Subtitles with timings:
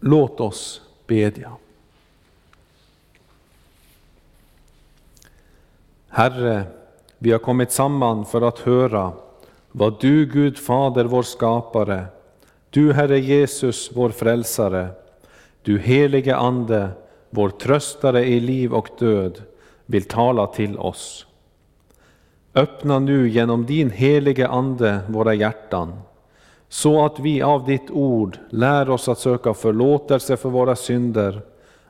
[0.00, 1.52] Låt oss bedja.
[6.08, 6.62] Herre,
[7.18, 9.12] vi har kommit samman för att höra
[9.72, 12.06] vad du, Gud Fader, vår skapare,
[12.70, 14.88] du Herre Jesus, vår frälsare,
[15.62, 16.88] du helige Ande,
[17.30, 19.42] vår tröstare i liv och död,
[19.86, 21.26] vill tala till oss.
[22.54, 26.00] Öppna nu genom din helige Ande våra hjärtan,
[26.72, 31.42] så att vi av ditt ord lär oss att söka förlåtelse för våra synder,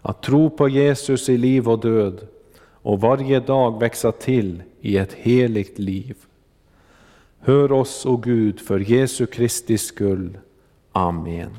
[0.02, 2.26] att tro på Jesus i liv och död
[2.82, 6.16] och varje dag växa till i ett heligt liv.
[7.38, 10.38] Hör oss, o Gud, för Jesu Kristi skull.
[10.92, 11.50] Amen.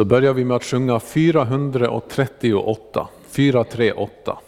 [0.00, 4.38] Så börjar vi med att sjunga 438, 438.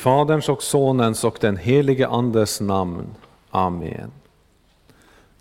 [0.00, 3.06] Faderns och Sonens och den helige Andes namn.
[3.50, 4.10] Amen.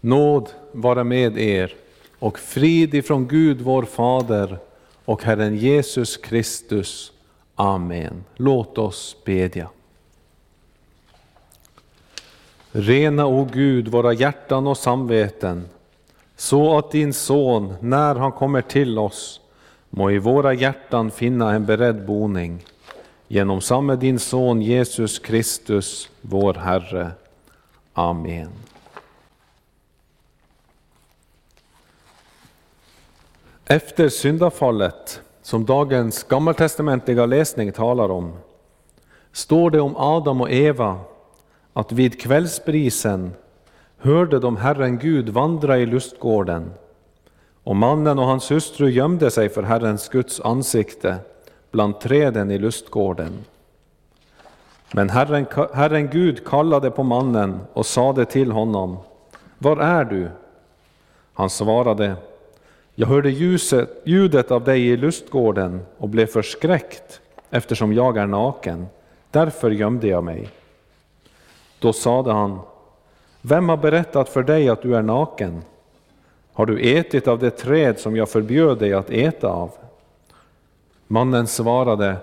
[0.02, 1.76] Nåd vara med er
[2.20, 4.58] och frid ifrån Gud vår Fader
[5.06, 7.12] och Herren Jesus Kristus.
[7.56, 8.24] Amen.
[8.36, 9.70] Låt oss bedja.
[12.72, 15.70] Rena, o Gud, våra hjärtan och samveten,
[16.36, 19.42] så att din son, när han kommer till oss,
[19.90, 22.66] må i våra hjärtan finna en beredd boning
[23.32, 27.12] Genom samme din son Jesus Kristus, vår Herre.
[27.94, 28.50] Amen.
[33.66, 38.34] Efter syndafallet, som dagens gammaltestamentliga läsning talar om,
[39.32, 41.00] står det om Adam och Eva
[41.74, 43.32] att vid kvällsbrisen
[43.98, 46.72] hörde de Herren Gud vandra i lustgården,
[47.64, 51.18] och mannen och hans hustru gömde sig för Herrens Guds ansikte
[51.72, 53.46] bland träden i lustgården.
[54.92, 58.98] Men Herren, Herren Gud kallade på mannen och sade till honom,
[59.58, 60.30] Var är du?
[61.34, 62.16] Han svarade,
[62.96, 68.88] Jag hörde ljuset, ljudet av dig i lustgården och blev förskräckt eftersom jag är naken,
[69.32, 70.50] därför gömde jag mig.
[71.80, 72.60] Då sade han,
[73.42, 75.62] Vem har berättat för dig att du är naken?
[76.54, 79.72] Har du ätit av det träd som jag förbjöd dig att äta av?
[81.12, 82.18] Mannen svarade,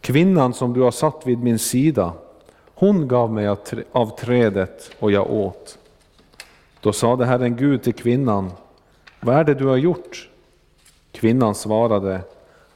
[0.00, 2.12] Kvinnan som du har satt vid min sida,
[2.74, 3.48] hon gav mig
[3.92, 5.78] av trädet och jag åt.
[6.80, 8.50] Då sade Herren Gud till kvinnan,
[9.20, 10.28] vad är det du har gjort?
[11.12, 12.20] Kvinnan svarade,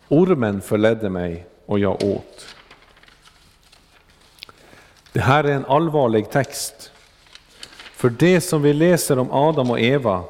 [0.09, 2.47] ormen förledde mig och jag åt.
[5.13, 6.93] Det här är en allvarlig text.
[7.93, 10.25] För det som vi läser om Adam och Eva,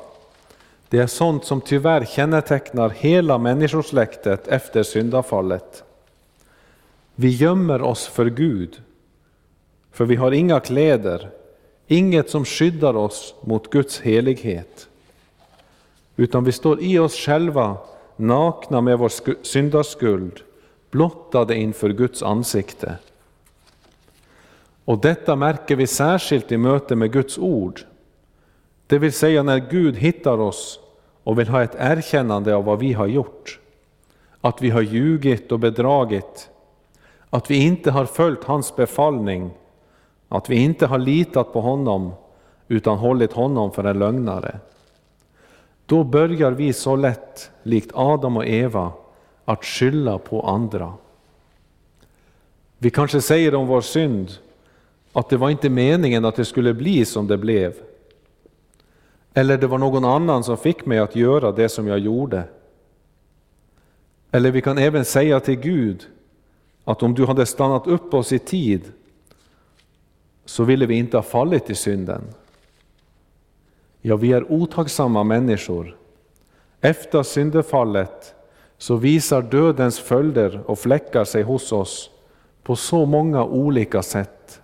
[0.92, 5.84] det är sånt som tyvärr kännetecknar hela människosläktet efter syndafallet.
[7.14, 8.82] Vi gömmer oss för Gud,
[9.92, 11.30] för vi har inga kläder,
[11.86, 14.88] inget som skyddar oss mot Guds helighet.
[16.16, 17.76] Utan vi står i oss själva,
[18.16, 20.40] nakna med vår syndaskuld,
[20.90, 22.96] blottade inför Guds ansikte.
[24.84, 27.80] Och detta märker vi särskilt i möte med Guds ord,
[28.92, 30.80] det vill säga när Gud hittar oss
[31.24, 33.60] och vill ha ett erkännande av vad vi har gjort.
[34.40, 36.50] Att vi har ljugit och bedragit,
[37.30, 39.50] att vi inte har följt hans befallning,
[40.28, 42.12] att vi inte har litat på honom
[42.68, 44.58] utan hållit honom för en lögnare.
[45.86, 48.92] Då börjar vi så lätt, likt Adam och Eva,
[49.44, 50.92] att skylla på andra.
[52.78, 54.30] Vi kanske säger om vår synd
[55.12, 57.74] att det var inte meningen att det skulle bli som det blev.
[59.34, 62.44] Eller det var någon annan som fick mig att göra det som jag gjorde.
[64.30, 66.06] Eller vi kan även säga till Gud
[66.84, 68.92] att om du hade stannat upp oss i tid
[70.44, 72.22] så ville vi inte ha fallit i synden.
[74.00, 75.96] Ja, vi är otacksamma människor.
[76.80, 78.34] Efter syndefallet
[78.78, 82.10] så visar dödens följder och fläckar sig hos oss
[82.62, 84.60] på så många olika sätt.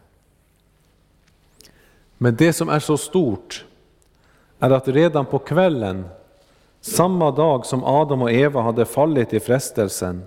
[2.19, 3.65] Men det som är så stort
[4.59, 6.09] är att redan på kvällen,
[6.81, 10.25] samma dag som Adam och Eva hade fallit i frestelsen,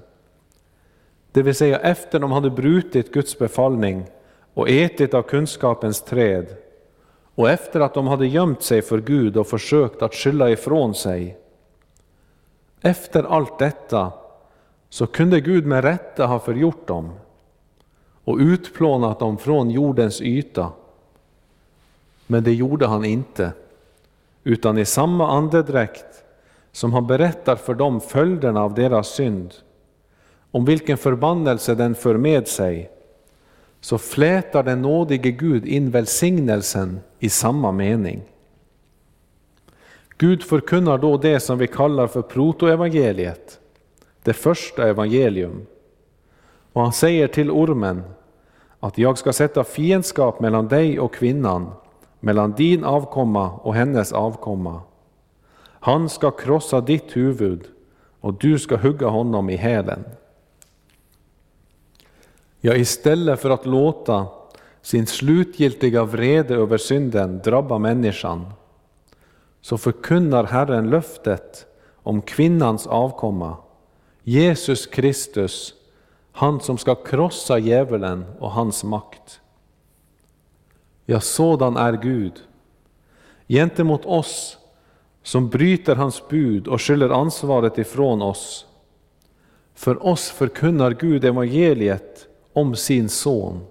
[1.32, 4.06] det vill säga efter de hade brutit Guds befallning
[4.54, 6.56] och ätit av kunskapens träd,
[7.36, 11.38] och efter att de hade gömt sig för Gud och försökt att skylla ifrån sig.
[12.82, 14.12] Efter allt detta
[14.90, 17.12] så kunde Gud med rätta ha förgjort dem
[18.24, 20.72] och utplånat dem från jordens yta.
[22.28, 23.52] Men det gjorde han inte,
[24.44, 26.24] utan i samma andedräkt
[26.72, 29.54] som han berättar för dem följderna av deras synd,
[30.52, 32.90] om vilken förbannelse den för med sig,
[33.82, 38.22] så flätar den nådige Gud in välsignelsen i samma mening.
[40.18, 43.60] Gud förkunnar då det som vi kallar för protoevangeliet,
[44.24, 45.66] det första evangelium.
[46.74, 48.04] Och han säger till ormen
[48.80, 51.72] att jag ska sätta fiendskap mellan dig och kvinnan,
[52.22, 54.82] mellan din avkomma och hennes avkomma.
[55.64, 57.68] Han ska krossa ditt huvud
[58.22, 60.04] och du ska hugga honom i hälen.
[62.62, 64.28] Ja, istället för att låta
[64.82, 68.54] sin slutgiltiga vrede över synden drabba människan,
[69.62, 71.66] så förkunnar Herren löftet
[72.04, 73.58] om kvinnans avkomma,
[74.24, 75.74] Jesus Kristus,
[76.32, 79.41] han som ska krossa djävulen och hans makt.
[81.06, 82.34] Ja, sådan är Gud.
[83.48, 84.58] Gentemot oss
[85.24, 88.66] som bryter hans bud och skyller ansvaret ifrån oss.
[89.74, 93.66] För oss förkunnar Gud evangeliet om sin son.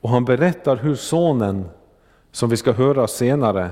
[0.00, 1.68] Och han berättar hur sonen,
[2.32, 3.70] som vi ska höra senare,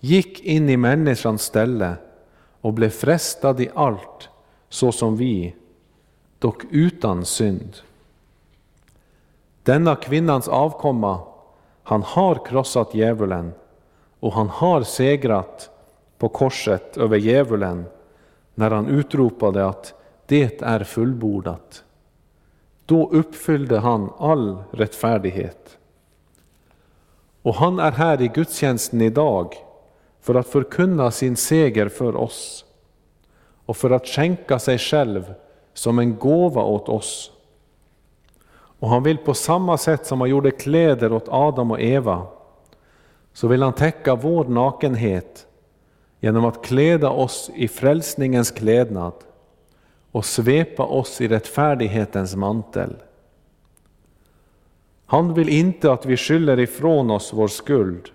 [0.00, 1.94] gick in i människans ställe
[2.60, 4.28] och blev frestad i allt
[4.68, 5.54] så som vi,
[6.38, 7.76] dock utan synd.
[9.62, 11.20] Denna kvinnans avkomma,
[11.84, 13.52] han har krossat djävulen
[14.20, 15.70] och han har segrat
[16.18, 17.84] på korset över djävulen
[18.54, 19.94] när han utropade att
[20.26, 21.84] det är fullbordat.
[22.86, 25.78] Då uppfyllde han all rättfärdighet.
[27.42, 29.54] Och han är här i gudstjänsten idag
[30.20, 32.64] för att förkunna sin seger för oss.
[33.66, 35.34] och för att skänka sig själv
[35.74, 37.32] som en gåva åt oss.
[38.84, 42.26] Och han vill på samma sätt som han gjorde kläder åt Adam och Eva,
[43.32, 45.46] så vill han täcka vår nakenhet
[46.20, 49.12] genom att kläda oss i frälsningens klädnad
[50.12, 52.96] och svepa oss i rättfärdighetens mantel.
[55.06, 58.08] Han vill inte att vi skyller ifrån oss vår skuld,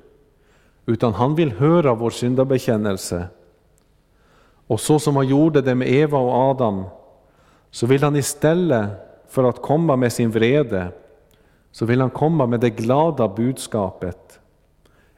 [0.86, 3.28] utan han vill höra vår syndabekännelse.
[4.68, 6.84] Och så som han gjorde det med Eva och Adam,
[7.72, 10.92] så vill han istället för att komma med sin vrede,
[11.72, 14.40] så vill han komma med det glada budskapet,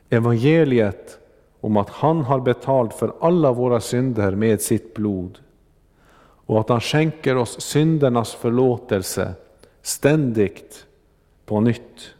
[0.09, 1.19] evangeliet
[1.61, 5.39] om att han har betalt för alla våra synder med sitt blod
[6.45, 9.33] och att han skänker oss syndernas förlåtelse
[9.81, 10.85] ständigt
[11.45, 12.13] på nytt.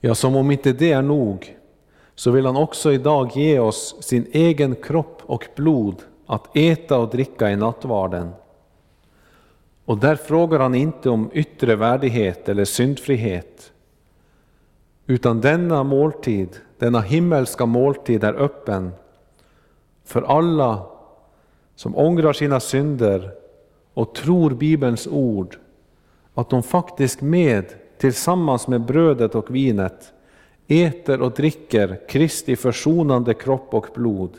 [0.00, 1.56] Ja, som om inte det är nog,
[2.14, 7.08] så vill han också idag ge oss sin egen kropp och blod att äta och
[7.08, 8.30] dricka i nattvarden.
[9.84, 13.72] Och där frågar han inte om yttre värdighet eller syndfrihet,
[15.06, 16.48] utan denna måltid,
[16.78, 18.90] denna himmelska måltid är öppen
[20.04, 20.86] för alla
[21.74, 23.30] som ångrar sina synder
[23.94, 25.58] och tror Bibelns ord,
[26.34, 27.64] att de faktiskt med,
[27.98, 30.12] tillsammans med brödet och vinet,
[30.66, 34.30] äter och dricker Kristi försonande kropp och blod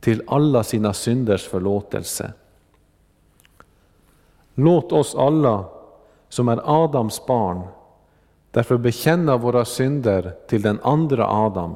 [0.00, 2.32] till alla sina synders förlåtelse.
[4.60, 5.64] Låt oss alla
[6.28, 7.66] som är Adams barn
[8.50, 11.74] därför bekänna våra synder till den andra Adam,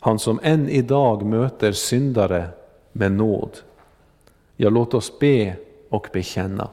[0.00, 2.48] han som än idag möter syndare
[2.92, 3.58] med nåd.
[4.56, 5.56] Ja, låt oss be
[5.88, 6.68] och bekänna.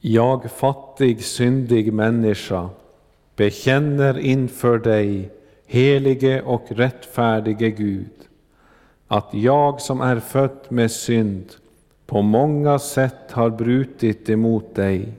[0.00, 2.70] Jag fattig, syndig människa
[3.36, 5.37] bekänner inför dig,
[5.68, 8.10] helige och rättfärdige Gud,
[9.08, 11.44] att jag som är född med synd
[12.06, 15.12] på många sätt har brutit emot dig.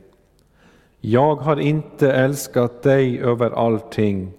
[1.02, 4.32] Jag har inte älskat dig över allting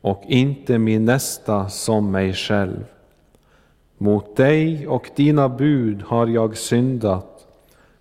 [0.00, 2.84] och inte min nästa som mig själv.
[3.98, 7.46] Mot dig och dina bud har jag syndat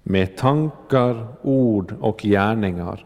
[0.04, 3.06] med tankar, ord och gärningar.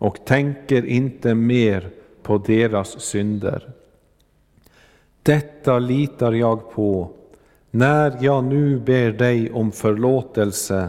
[0.00, 1.90] och tänker inte mer
[2.22, 3.72] på deras synder.
[5.22, 7.10] Detta litar jag på
[7.70, 10.88] när jag nu ber dig om förlåtelse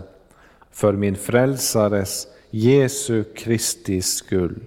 [0.71, 4.59] för min frälsares Jesu Kristi skull.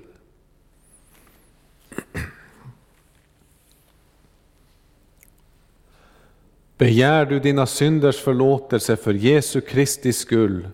[6.78, 10.68] Begär du dina synders förlåtelse för Jesu Kristi skull,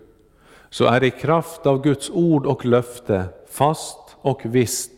[0.71, 4.91] så är i kraft av Guds ord och löfte fast och visst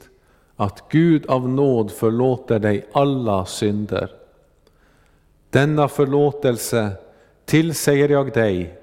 [0.56, 4.10] att Gud av nåd förlåter dig alla synder.
[5.50, 6.90] Denna förlåtelse
[7.44, 8.78] tillsäger jag dig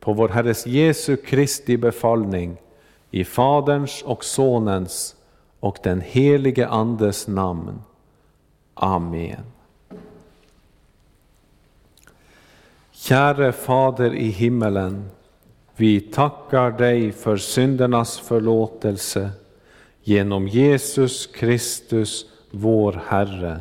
[0.00, 2.56] på vår Herres Jesu Kristi befallning
[3.10, 5.16] i Faderns och Sonens
[5.60, 7.82] och den helige Andes namn.
[8.74, 9.44] Amen.
[12.90, 15.10] Käre Fader i himmelen,
[15.80, 19.30] vi tackar dig för syndernas förlåtelse
[20.02, 23.60] genom Jesus Kristus, vår Herre.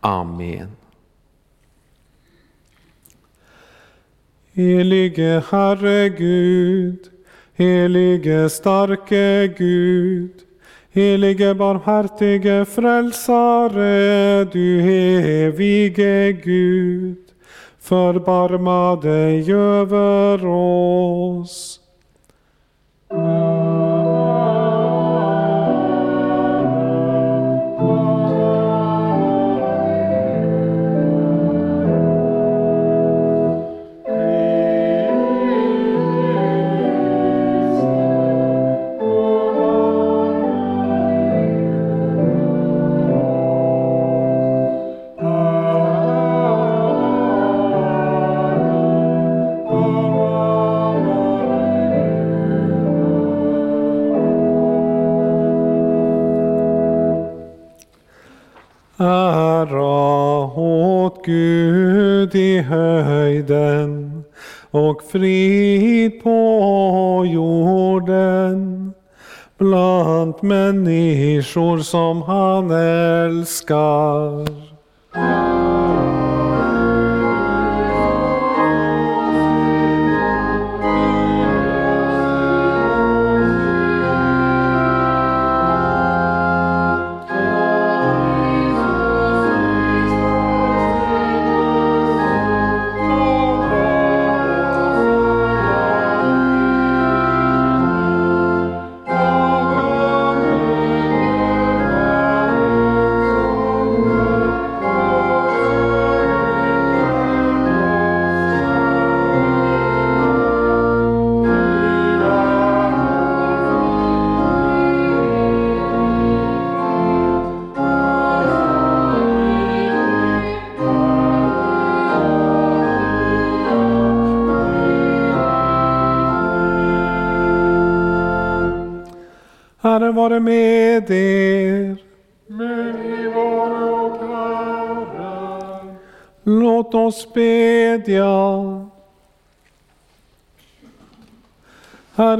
[0.00, 0.68] Amen.
[4.52, 6.98] Helige Herre Gud,
[7.54, 10.32] helige starke Gud,
[10.90, 14.80] helige barmhärtige frälsare, du
[15.46, 17.31] evige Gud,
[17.82, 21.80] förbarma dig över oss.
[62.42, 64.24] I höjden
[64.70, 68.92] och frid på jorden
[69.58, 74.61] bland människor som han älskar.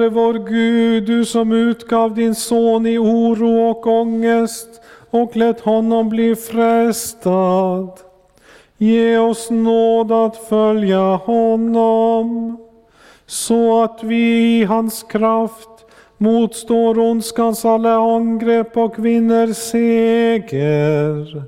[0.03, 4.69] Herre vår Gud, du som utgav din son i oro och ångest
[5.11, 7.91] och lät honom bli frestad.
[8.79, 12.57] Ge oss nåd att följa honom
[13.27, 15.87] så att vi i hans kraft
[16.19, 21.43] motstår ondskans alla angrepp och vinner seger.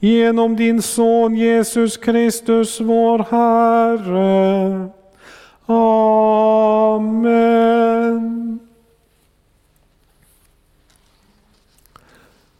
[0.00, 4.90] Genom din son Jesus Kristus vår Herre.
[5.72, 7.50] Amen.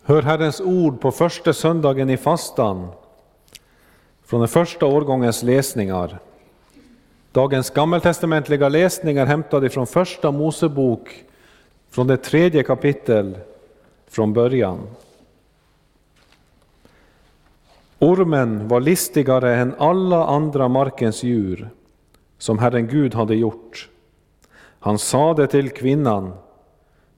[0.02, 2.88] Hör Herrens ord på första söndagen i fastan
[4.24, 6.18] från den första årgångens läsningar.
[7.32, 11.24] Dagens gammaltestamentliga läsningar hämtade från första Mosebok
[11.90, 13.38] från det tredje kapitel
[14.08, 14.78] från början.
[17.98, 21.70] Ormen var listigare än alla andra markens djur
[22.40, 23.88] som Herren Gud hade gjort.
[24.79, 26.33] Han sade till kvinnan,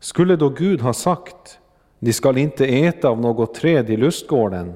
[0.01, 1.59] skulle då Gud ha sagt,
[1.99, 4.73] ni skall inte äta av något träd i lustgården?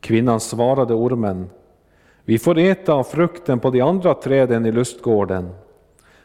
[0.00, 1.50] Kvinnan svarade ormen,
[2.24, 5.54] vi får äta av frukten på de andra träden i lustgården,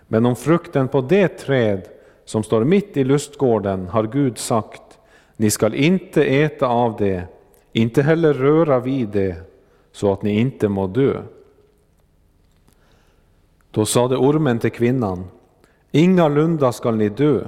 [0.08, 1.88] men om frukten på det träd
[2.26, 5.00] som står mitt i lustgården har Gud sagt,
[5.36, 7.24] ni skall inte äta av det,
[7.74, 9.36] inte heller röra vid det,
[9.92, 11.22] så att ni inte må dö.
[13.72, 15.24] Då sade ormen till kvinnan,
[15.92, 17.42] ingalunda skall ni dö,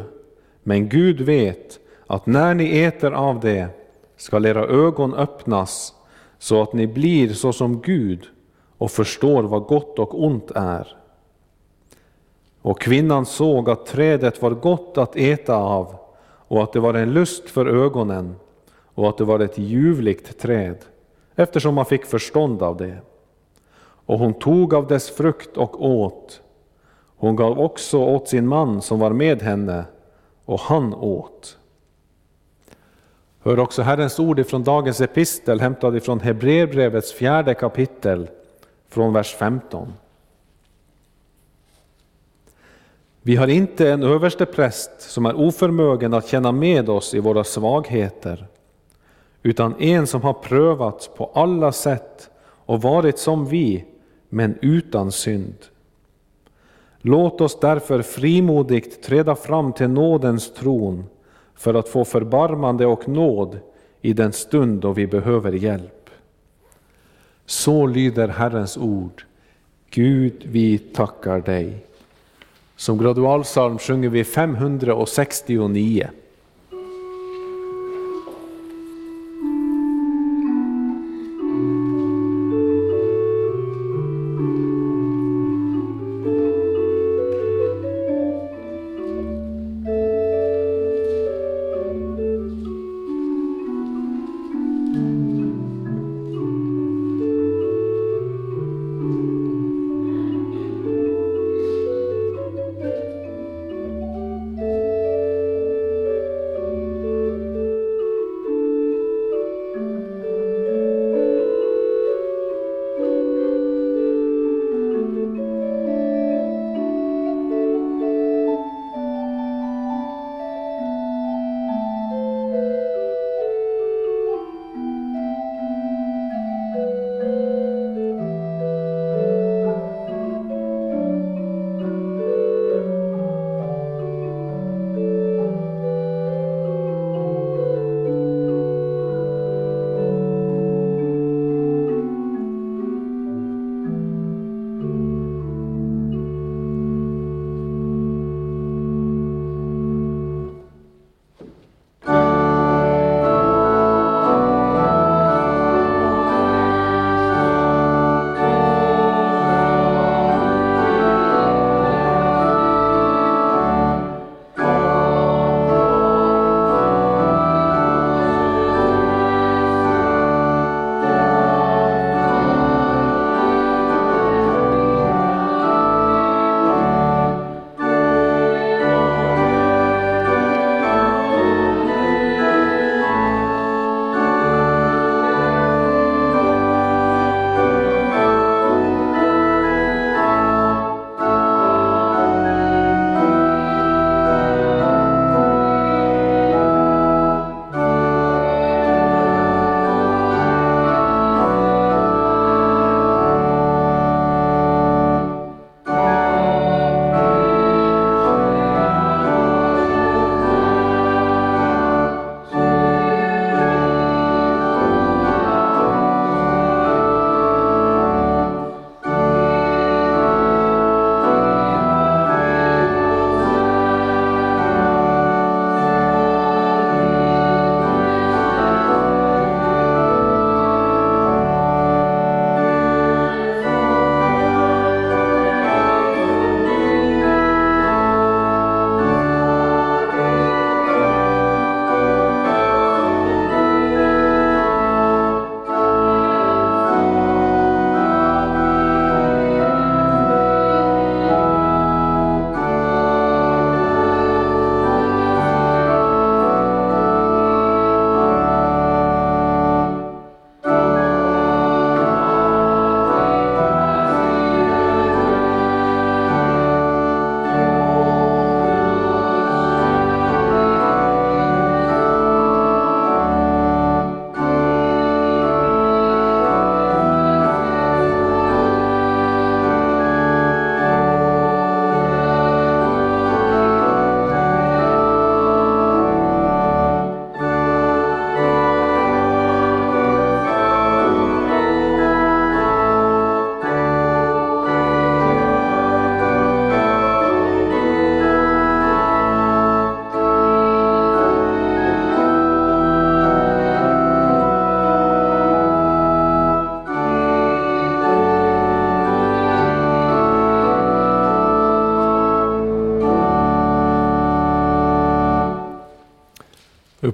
[0.64, 3.68] men Gud vet att när ni äter av det
[4.18, 5.94] skall era ögon öppnas
[6.38, 8.28] så att ni blir såsom Gud
[8.78, 10.98] och förstår vad gott och ont är.
[12.62, 15.96] Och kvinnan såg att trädet var gott att äta av
[16.48, 18.36] och att det var en lust för ögonen
[18.96, 20.78] och att det var ett ljuvligt träd,
[21.36, 22.98] eftersom man fick förstånd av det.
[24.12, 26.41] Och hon tog av dess frukt och åt.
[27.17, 29.86] Hon gav också åt sin man som var med henne,
[30.45, 31.58] och han åt.
[33.39, 38.30] Hör också Herrens ord ifrån dagens epistel hämtad ifrån Hebreerbrevets fjärde kapitel,
[38.89, 39.93] från vers 15.
[43.21, 48.47] Vi har inte en överstepräst som är oförmögen att känna med oss i våra svagheter,
[49.43, 52.30] utan en som har prövats på alla sätt
[52.65, 53.86] och varit som vi,
[54.34, 55.56] men utan synd.
[57.02, 61.04] Låt oss därför frimodigt träda fram till nådens tron
[61.56, 63.60] för att få förbarmande och nåd
[64.02, 66.10] i den stund då vi behöver hjälp.
[67.46, 69.26] Så lyder Herrens ord.
[69.89, 71.86] Gud, vi tackar dig.
[72.76, 76.10] Som gradualsalm sjunger vi 569.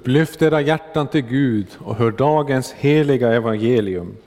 [0.07, 4.17] Upplyft era hjärtan till Gud och hör dagens heliga evangelium.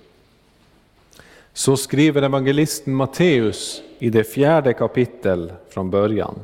[1.52, 6.34] Så skriver evangelisten Matteus i det fjärde kapitel från början.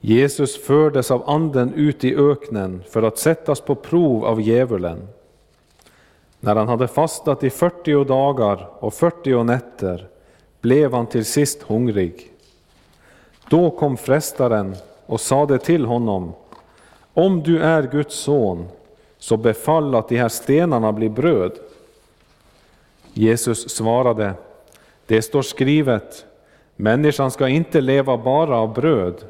[0.00, 5.08] Jesus fördes av anden ut i öknen för att sättas på prov av djävulen.
[6.40, 10.08] När han hade fastat i 40 dagar och 40 nätter
[10.60, 12.32] blev han till sist hungrig.
[13.48, 16.32] Då kom frestaren och sade till honom,
[17.14, 18.68] om du är Guds son,
[19.18, 21.52] så befall att de här stenarna blir bröd.
[23.12, 24.34] Jesus svarade,
[25.06, 26.26] det står skrivet,
[26.76, 29.24] människan ska inte leva bara av bröd,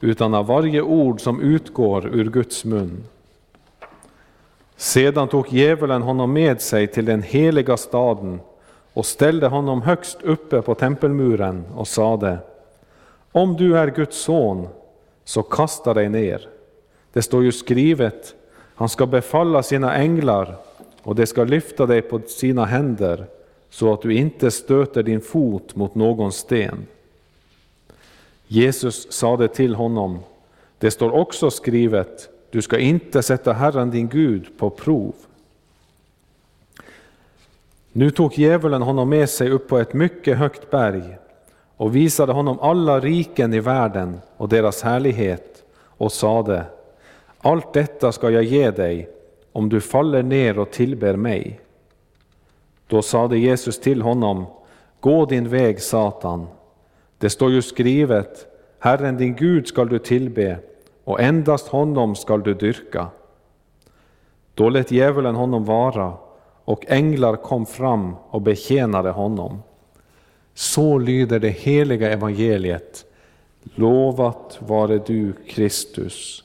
[0.00, 3.04] utan av varje ord som utgår ur Guds mun.
[4.76, 8.40] Sedan tog djävulen honom med sig till den heliga staden
[8.92, 12.38] och ställde honom högst uppe på tempelmuren och sade,
[13.32, 14.68] om du är Guds son,
[15.24, 16.48] så kasta dig ner.
[17.12, 18.34] Det står ju skrivet,
[18.74, 20.56] han ska befalla sina änglar
[21.02, 23.26] och de ska lyfta dig på sina händer
[23.70, 26.86] så att du inte stöter din fot mot någon sten.
[28.46, 30.18] Jesus sade till honom,
[30.78, 35.14] det står också skrivet, du ska inte sätta Herren din Gud på prov.
[37.92, 41.18] Nu tog djävulen honom med sig upp på ett mycket högt berg
[41.76, 46.64] och visade honom alla riken i världen och deras härlighet och sade,
[47.42, 49.08] allt detta ska jag ge dig
[49.52, 51.60] om du faller ner och tillber mig.
[52.86, 54.46] Då sade Jesus till honom,
[55.00, 56.46] gå din väg Satan,
[57.18, 58.46] det står ju skrivet,
[58.78, 60.58] Herren din Gud skall du tillbe
[61.04, 63.06] och endast honom skall du dyrka.
[64.54, 66.12] Då lät djävulen honom vara
[66.64, 69.62] och änglar kom fram och betjänade honom.
[70.54, 73.04] Så lyder det heliga evangeliet.
[73.74, 76.44] Lovat vare du Kristus.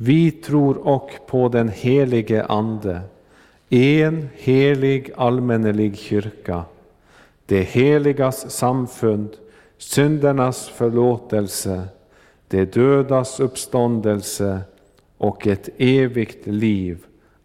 [0.00, 3.00] Vi tror och på den helige Ande,
[3.68, 6.64] en helig allmännelig kyrka,
[7.46, 9.28] det heligas samfund,
[9.78, 11.88] syndernas förlåtelse,
[12.48, 14.60] det dödas uppståndelse
[15.16, 16.98] och ett evigt liv.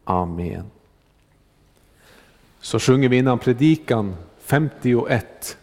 [0.04, 0.64] Amen.
[2.62, 5.58] Så sjunger vi innan predikan 51.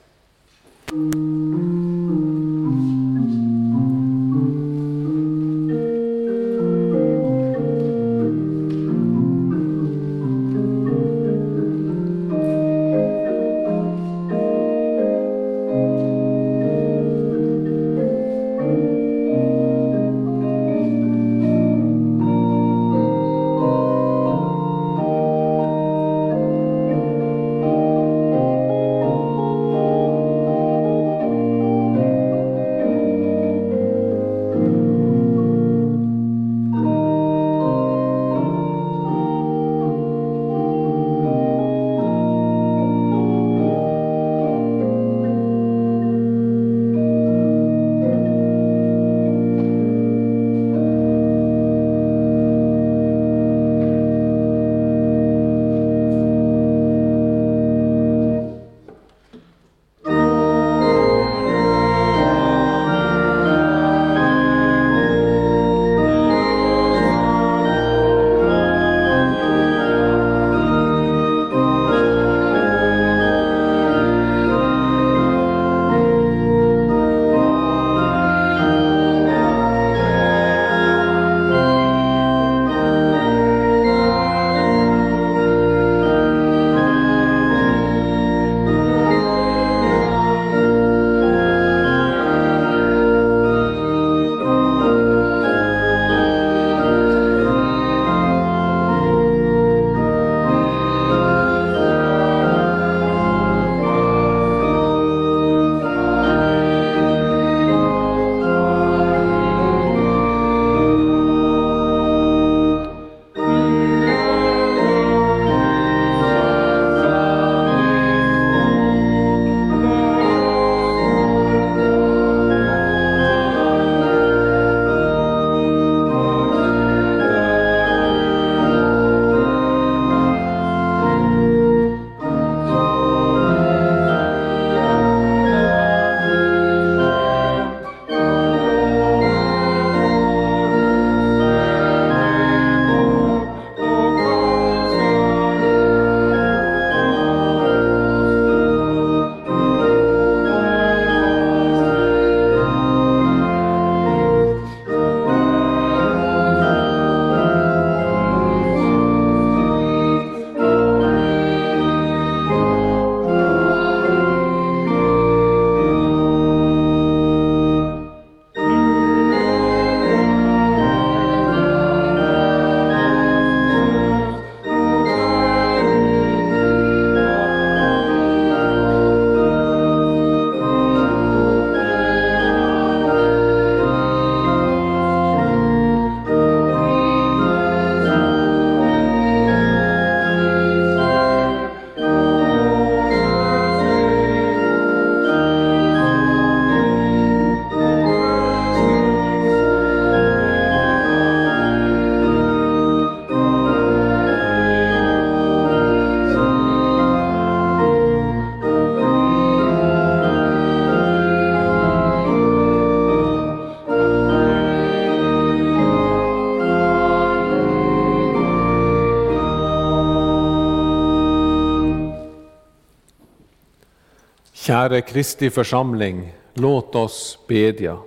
[224.80, 227.98] Käre Kristi församling, låt oss bedja.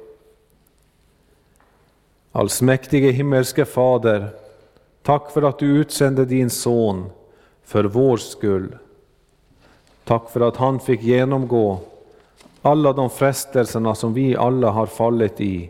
[2.31, 4.29] Allsmäktige himmelske Fader,
[5.01, 7.05] tack för att du utsände din son
[7.63, 8.77] för vår skull.
[10.03, 11.79] Tack för att han fick genomgå
[12.61, 15.69] alla de frestelserna som vi alla har fallit i.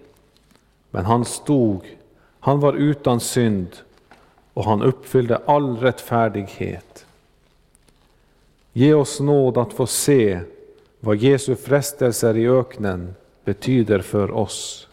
[0.92, 1.82] Men han stod,
[2.39, 3.76] han var utan synd
[4.54, 7.06] och han uppfyllde all rättfärdighet.
[8.74, 10.39] Ge oss nåd att få se
[11.04, 14.88] vad Jesu frestelser i öknen betyder för oss.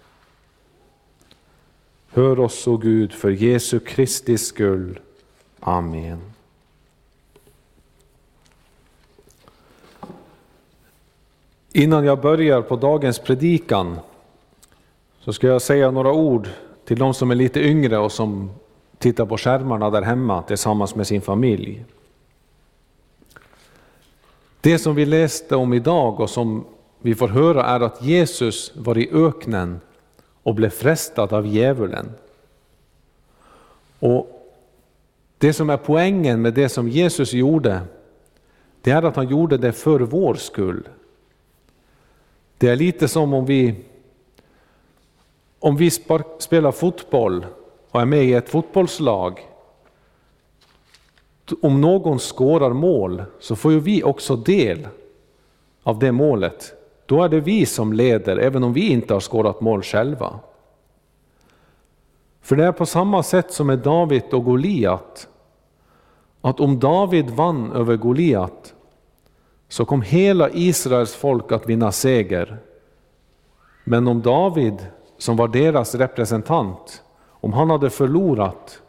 [2.09, 5.01] Hör oss, o Gud, för Jesu Kristi skull.
[5.61, 6.21] Amen.
[11.73, 13.99] Innan jag börjar på dagens predikan
[15.21, 16.49] så ska jag säga några ord
[16.85, 18.51] till de som är lite yngre och som
[18.99, 21.85] tittar på skärmarna där hemma tillsammans med sin familj.
[24.61, 26.65] Det som vi läste om idag och som
[26.99, 29.81] vi får höra är att Jesus var i öknen
[30.43, 32.13] och blev frestad av djävulen.
[33.99, 34.37] Och
[35.39, 37.81] Det som är poängen med det som Jesus gjorde,
[38.83, 40.89] det är att han gjorde det för vår skull.
[42.59, 43.75] Det är lite som om vi,
[45.59, 45.91] om vi
[46.39, 47.47] spelar fotboll
[47.91, 49.50] och är med i ett fotbollslag.
[51.63, 54.89] Om någon skårar mål så får ju vi också del
[55.83, 56.73] av det målet.
[57.07, 60.41] Då är det vi som leder, även om vi inte har skårat mål själva.
[62.43, 65.29] För det är på samma sätt som med David och Goliat,
[66.41, 68.75] att om David vann över Goliat
[69.69, 72.59] så kom hela Israels folk att vinna seger.
[73.85, 74.87] Men om David,
[75.19, 78.83] som var deras representant, om han hade förlorat,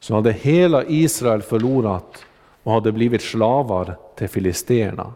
[0.00, 2.24] så hade hela Israel förlorat
[2.62, 5.12] och hade blivit slavar till filisterna.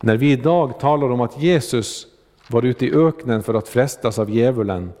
[0.00, 2.06] När vi idag talar om att Jesus
[2.48, 4.92] var ute i öknen för att frestas av djävulen,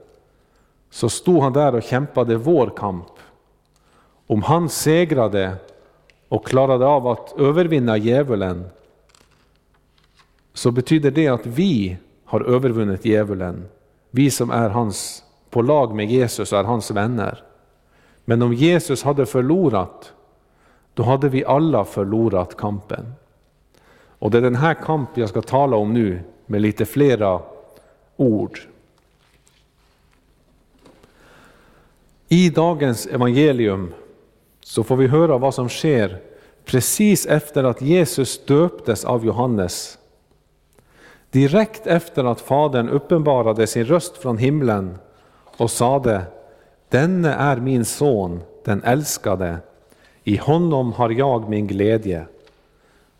[0.90, 3.06] så stod han där och kämpade vår kamp.
[4.26, 5.56] Om han segrade
[6.28, 8.64] och klarade av att övervinna djävulen,
[10.54, 13.68] så betyder det att vi har övervunnit djävulen.
[14.10, 17.42] Vi som är hans, på lag med Jesus är hans vänner.
[18.24, 20.12] Men om Jesus hade förlorat,
[20.94, 23.12] då hade vi alla förlorat kampen.
[24.18, 27.40] Och det är den här kampen jag ska tala om nu med lite flera
[28.16, 28.60] ord.
[32.28, 33.94] I dagens evangelium
[34.60, 36.18] så får vi höra vad som sker
[36.64, 39.98] precis efter att Jesus döptes av Johannes.
[41.30, 44.98] Direkt efter att Fadern uppenbarade sin röst från himlen
[45.56, 46.22] och sade
[46.92, 49.58] Denne är min son, den älskade,
[50.24, 52.26] i honom har jag min glädje.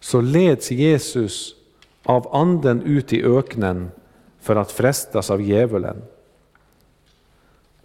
[0.00, 1.54] Så leds Jesus
[2.02, 3.90] av anden ut i öknen
[4.40, 6.02] för att frestas av djävulen.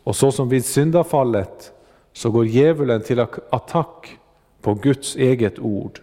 [0.04, 1.72] Och så som vid syndafallet
[2.14, 3.20] så går djävulen till
[3.50, 4.18] attack
[4.62, 6.00] på Guds eget ord.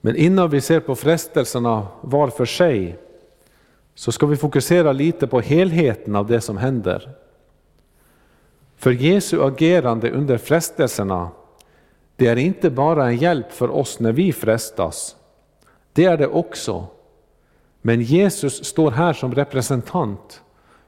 [0.00, 2.98] Men innan vi ser på frestelserna var för sig
[3.94, 7.14] så ska vi fokusera lite på helheten av det som händer.
[8.80, 11.30] För Jesu agerande under frestelserna,
[12.16, 15.16] det är inte bara en hjälp för oss när vi frestas.
[15.92, 16.86] Det är det också.
[17.82, 20.42] Men Jesus står här som representant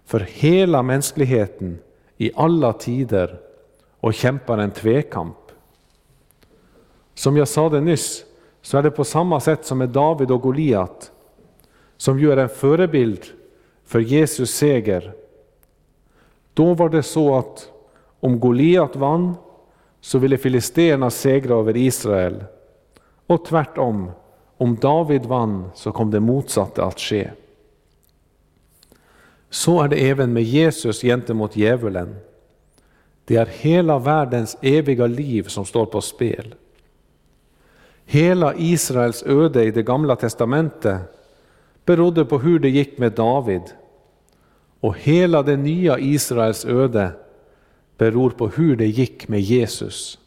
[0.05, 1.79] för hela mänskligheten
[2.17, 3.41] i alla tider
[4.01, 5.38] och kämpar en tvekamp.
[7.15, 8.25] Som jag sa det nyss,
[8.63, 11.13] så är det på samma sätt som med David och Goliat,
[11.97, 13.25] som ju är en förebild
[13.85, 15.13] för Jesus seger.
[16.55, 17.71] Då var det så att
[18.23, 19.35] om Goliat vann
[20.00, 22.44] så ville filisterna segra över Israel.
[23.27, 24.10] Och tvärtom,
[24.56, 27.31] om David vann så kom det motsatta att ske.
[29.50, 32.16] Så är det även med Jesus gentemot djävulen.
[33.25, 36.54] Det är hela världens eviga liv som står på spel.
[38.04, 41.00] Hela Israels öde i det gamla testamentet
[41.85, 43.62] berodde på hur det gick med David.
[44.81, 47.10] Och hela det nya Israels öde
[48.03, 50.19] beror på hur det gick med Jesus.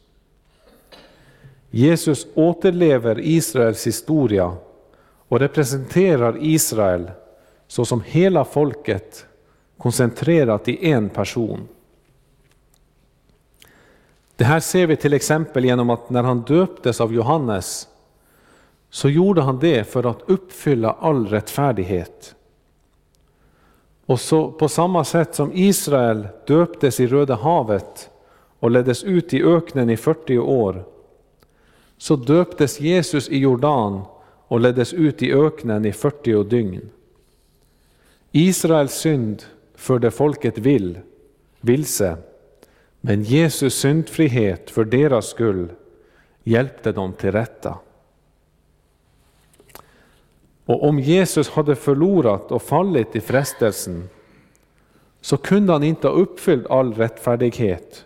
[1.70, 4.56] Jesus återlever Israels historia
[5.28, 7.10] och representerar Israel
[7.66, 9.26] såsom hela folket
[9.78, 11.68] koncentrerat i en person.
[14.36, 17.88] Det här ser vi till exempel genom att när han döptes av Johannes
[18.90, 22.34] så gjorde han det för att uppfylla all rättfärdighet.
[24.06, 28.10] Och så på samma sätt som Israel döptes i Röda havet
[28.60, 30.84] och leddes ut i öknen i 40 år,
[31.98, 34.02] så döptes Jesus i Jordan
[34.48, 36.90] och leddes ut i öknen i 40 dygn.
[38.32, 39.42] Israels synd
[39.74, 40.98] förde folket vill,
[41.60, 42.16] vilse,
[43.00, 45.68] men Jesus syndfrihet för deras skull
[46.42, 47.78] hjälpte dem till rätta.
[50.66, 54.08] Och om Jesus hade förlorat och fallit i frestelsen
[55.20, 58.04] så kunde han inte ha uppfyllt all rättfärdighet,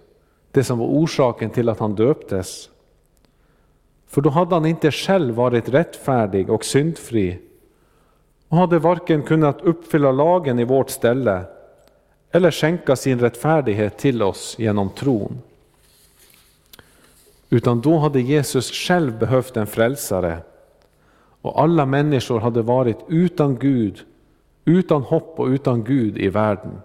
[0.50, 2.70] det som var orsaken till att han döptes.
[4.06, 7.38] För då hade han inte själv varit rättfärdig och syndfri
[8.48, 11.42] och hade varken kunnat uppfylla lagen i vårt ställe
[12.30, 15.38] eller skänka sin rättfärdighet till oss genom tron.
[17.50, 20.38] Utan då hade Jesus själv behövt en frälsare
[21.42, 24.04] och alla människor hade varit utan Gud,
[24.64, 26.80] utan hopp och utan Gud i världen.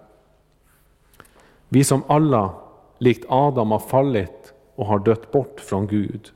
[1.68, 2.54] Vi som alla,
[2.98, 6.32] likt Adam, har fallit och har dött bort från Gud.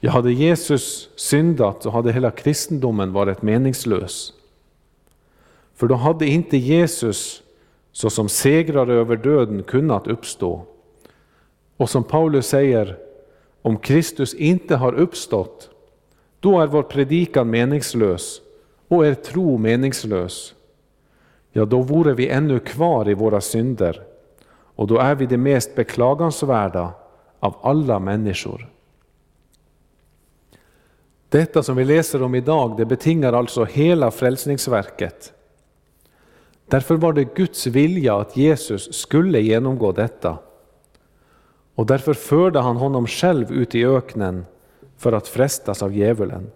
[0.00, 4.32] Ja, hade Jesus syndat så hade hela kristendomen varit meningslös.
[5.74, 7.42] För då hade inte Jesus
[7.92, 10.62] såsom segrare över döden kunnat uppstå.
[11.76, 12.98] Och som Paulus säger,
[13.62, 15.70] om Kristus inte har uppstått,
[16.40, 18.40] då är vår predikan meningslös
[18.88, 20.54] och er tro meningslös.
[21.52, 24.02] Ja, då vore vi ännu kvar i våra synder
[24.76, 26.92] och då är vi det mest beklagansvärda
[27.40, 28.68] av alla människor.
[31.28, 35.32] Detta som vi läser om idag, det betingar alltså hela frälsningsverket.
[36.66, 40.38] Därför var det Guds vilja att Jesus skulle genomgå detta.
[41.74, 44.44] Och därför förde han honom själv ut i öknen
[44.96, 46.50] för att frestas av djävulen.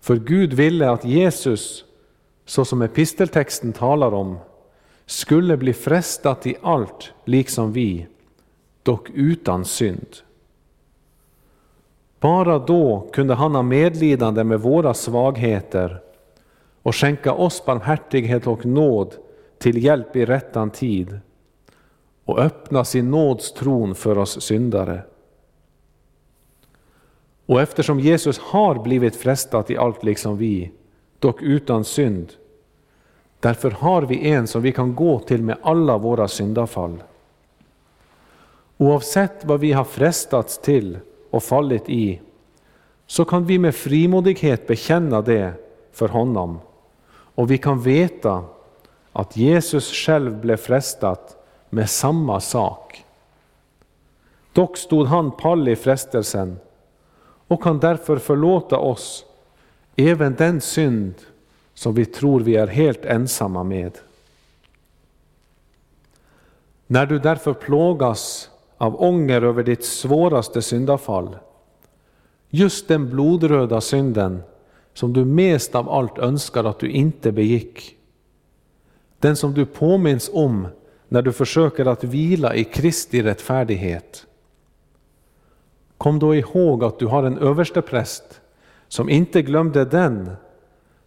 [0.00, 1.84] För Gud ville att Jesus,
[2.44, 4.38] så som episteltexten talar om,
[5.06, 8.06] skulle bli frestat i allt liksom vi,
[8.82, 10.16] dock utan synd.
[12.20, 16.00] Bara då kunde han ha medlidande med våra svagheter
[16.82, 19.14] och skänka oss barmhärtighet och nåd
[19.58, 21.18] till hjälp i rättan tid
[22.24, 25.02] och öppna sin nåds tron för oss syndare.
[27.46, 30.70] Och eftersom Jesus har blivit frestad i allt liksom vi,
[31.18, 32.32] dock utan synd,
[33.40, 37.02] därför har vi en som vi kan gå till med alla våra syndafall.
[38.76, 40.98] Oavsett vad vi har frestats till
[41.30, 42.20] och fallit i,
[43.06, 45.52] så kan vi med frimodighet bekänna det
[45.92, 46.60] för honom.
[47.34, 48.44] Och vi kan veta
[49.12, 51.18] att Jesus själv blev frestad
[51.70, 53.04] med samma sak.
[54.52, 56.58] Dock stod han pall i frestelsen
[57.52, 59.24] och kan därför förlåta oss
[59.96, 61.14] även den synd
[61.74, 63.98] som vi tror vi är helt ensamma med.
[66.86, 71.36] När du därför plågas av ånger över ditt svåraste syndafall,
[72.48, 74.42] just den blodröda synden
[74.94, 77.96] som du mest av allt önskar att du inte begick,
[79.18, 80.66] den som du påminns om
[81.08, 84.26] när du försöker att vila i Kristi rättfärdighet.
[86.02, 88.40] Kom då ihåg att du har en överstepräst
[88.88, 90.30] som inte glömde den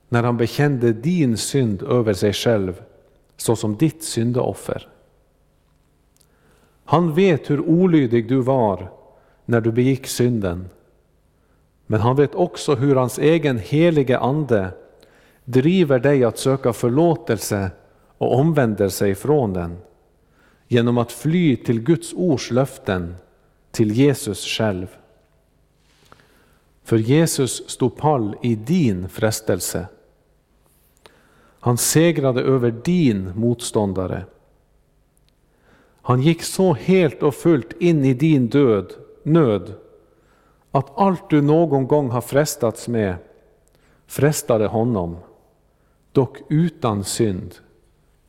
[0.10, 2.82] när han bekände din synd över sig själv
[3.38, 4.88] såsom ditt syndaoffer.
[6.86, 8.92] Han vet hur olydig du var
[9.46, 10.70] när du begick synden.
[11.86, 14.70] Men han vet också hur hans egen helige ande
[15.46, 17.72] driver dig att söka förlåtelse
[18.18, 19.78] och omvändelse ifrån den
[20.68, 23.16] genom att fly till Guds ords löften,
[23.76, 24.88] till Jesus själv.
[26.84, 29.88] För Jesus stod pall i din frestelse.
[31.60, 34.26] Han segrade över din motståndare.
[36.02, 39.74] Han gick så helt och fullt in i din död, nöd
[40.72, 43.16] att allt du någon gång har frestats med
[44.08, 45.18] frestade honom,
[46.12, 47.56] dock utan synd.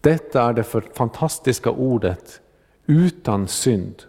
[0.00, 2.40] Detta är det för fantastiska ordet,
[2.86, 4.02] utan synd.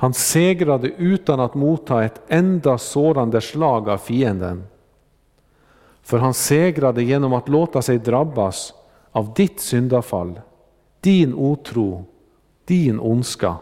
[0.00, 4.64] Han segrade utan att motta ett enda sårande slag av fienden.
[6.02, 8.74] För han segrade genom att låta sig drabbas
[9.12, 10.40] av ditt syndafall,
[11.00, 12.04] din otro,
[12.64, 13.56] din ondska.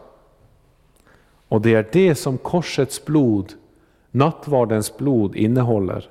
[1.48, 3.52] Och det är det som korsets blod,
[4.10, 6.10] nattvardens blod, innehåller.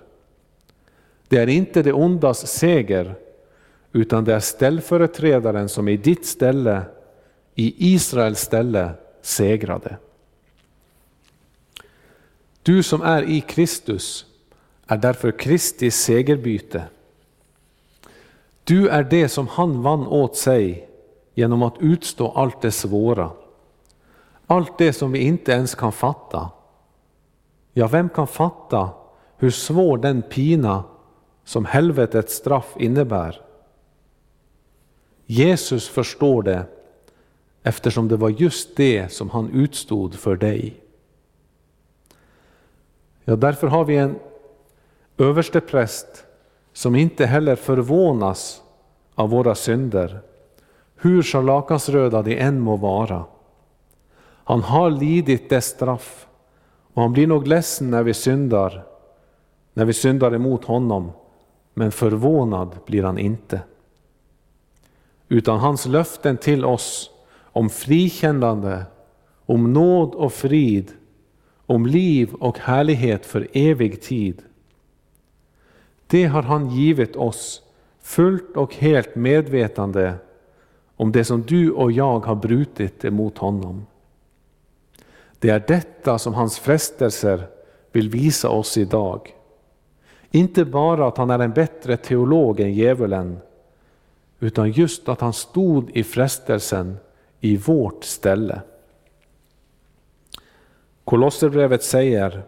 [1.28, 3.16] Det är inte det ondas seger,
[3.92, 6.82] utan det är ställföreträdaren som i ditt ställe,
[7.56, 9.98] i Israels ställe, segrade.
[12.68, 14.26] Du som är i Kristus
[14.88, 16.84] är därför Kristi segerbyte.
[18.64, 20.90] Du är det som han vann åt sig
[21.34, 23.32] genom att utstå allt det svåra.
[24.48, 26.50] Allt det som vi inte ens kan fatta.
[27.74, 28.90] Ja, vem kan fatta
[29.38, 30.84] hur svår den pina
[31.44, 33.42] som helvetets straff innebär?
[35.26, 36.66] Jesus förstår det
[37.64, 40.87] eftersom det var just det som han utstod för dig.
[43.30, 44.20] Ja, därför har vi en
[45.18, 46.26] överstepräst
[46.74, 48.62] som inte heller förvånas
[49.16, 50.20] av våra synder,
[50.96, 53.26] hur scharlakansröda de än må vara.
[54.44, 56.28] Han har lidit dess straff
[56.94, 58.84] och han blir nog ledsen när vi syndar,
[59.74, 61.12] när vi syndar emot honom,
[61.74, 63.62] men förvånad blir han inte.
[65.28, 67.12] Utan hans löften till oss
[67.44, 68.86] om frikännande,
[69.46, 70.92] om nåd och frid,
[71.68, 74.42] om liv och härlighet för evig tid.
[76.08, 77.62] Det har han givit oss
[78.02, 80.14] fullt och helt medvetande
[80.96, 83.86] om det som du och jag har brutit emot honom.
[85.40, 87.48] Det är detta som hans frestelser
[87.92, 89.34] vill visa oss idag.
[90.32, 93.38] Inte bara att han är en bättre teolog än djävulen,
[94.40, 96.98] utan just att han stod i frestelsen
[97.40, 98.62] i vårt ställe.
[101.08, 102.44] Kolosserbrevet säger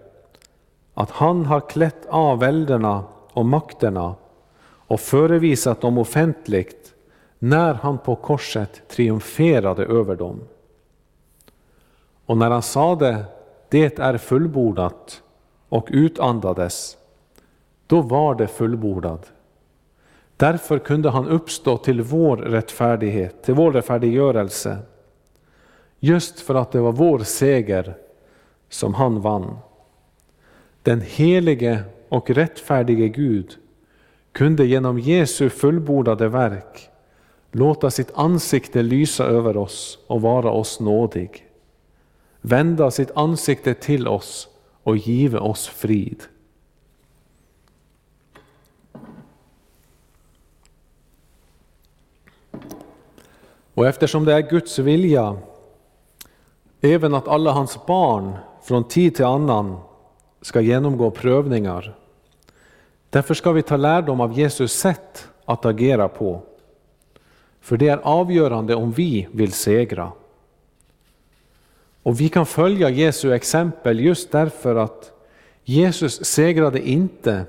[0.94, 3.04] att han har klätt av välderna
[3.34, 4.16] och makterna
[4.62, 6.94] och förevisat dem offentligt
[7.40, 10.40] när han på korset triumferade över dem.
[12.26, 13.26] Och när han sade
[13.70, 15.22] det är fullbordat
[15.70, 16.98] och utandades,
[17.88, 19.32] då var det fullbordat.
[20.38, 24.78] Därför kunde han uppstå till vår rättfärdighet, till vår rättfärdiggörelse.
[26.00, 27.98] Just för att det var vår seger
[28.70, 29.58] som han vann.
[30.84, 33.58] Den helige och rättfärdige Gud
[34.32, 36.90] kunde genom Jesu fullbordade verk
[37.52, 41.48] låta sitt ansikte lysa över oss och vara oss nådig,
[42.42, 44.48] vända sitt ansikte till oss
[44.84, 46.24] och give oss frid.
[53.74, 55.38] Och eftersom det är Guds vilja
[56.82, 58.38] även att alla hans barn
[58.70, 59.78] från tid till annan
[60.42, 61.96] ska genomgå prövningar.
[63.10, 66.42] Därför ska vi ta lärdom av Jesus sätt att agera på.
[67.62, 70.12] För det är avgörande om vi vill segra.
[72.04, 75.12] Och vi kan följa Jesu exempel just därför att
[75.64, 77.46] Jesus segrade inte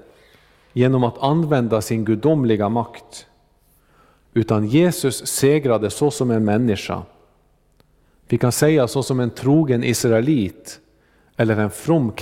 [0.73, 3.27] genom att använda sin gudomliga makt,
[4.35, 7.03] utan Jesus segrade så som en människa.
[8.29, 10.81] Vi kan säga så som en trogen israelit
[11.41, 12.13] eller en from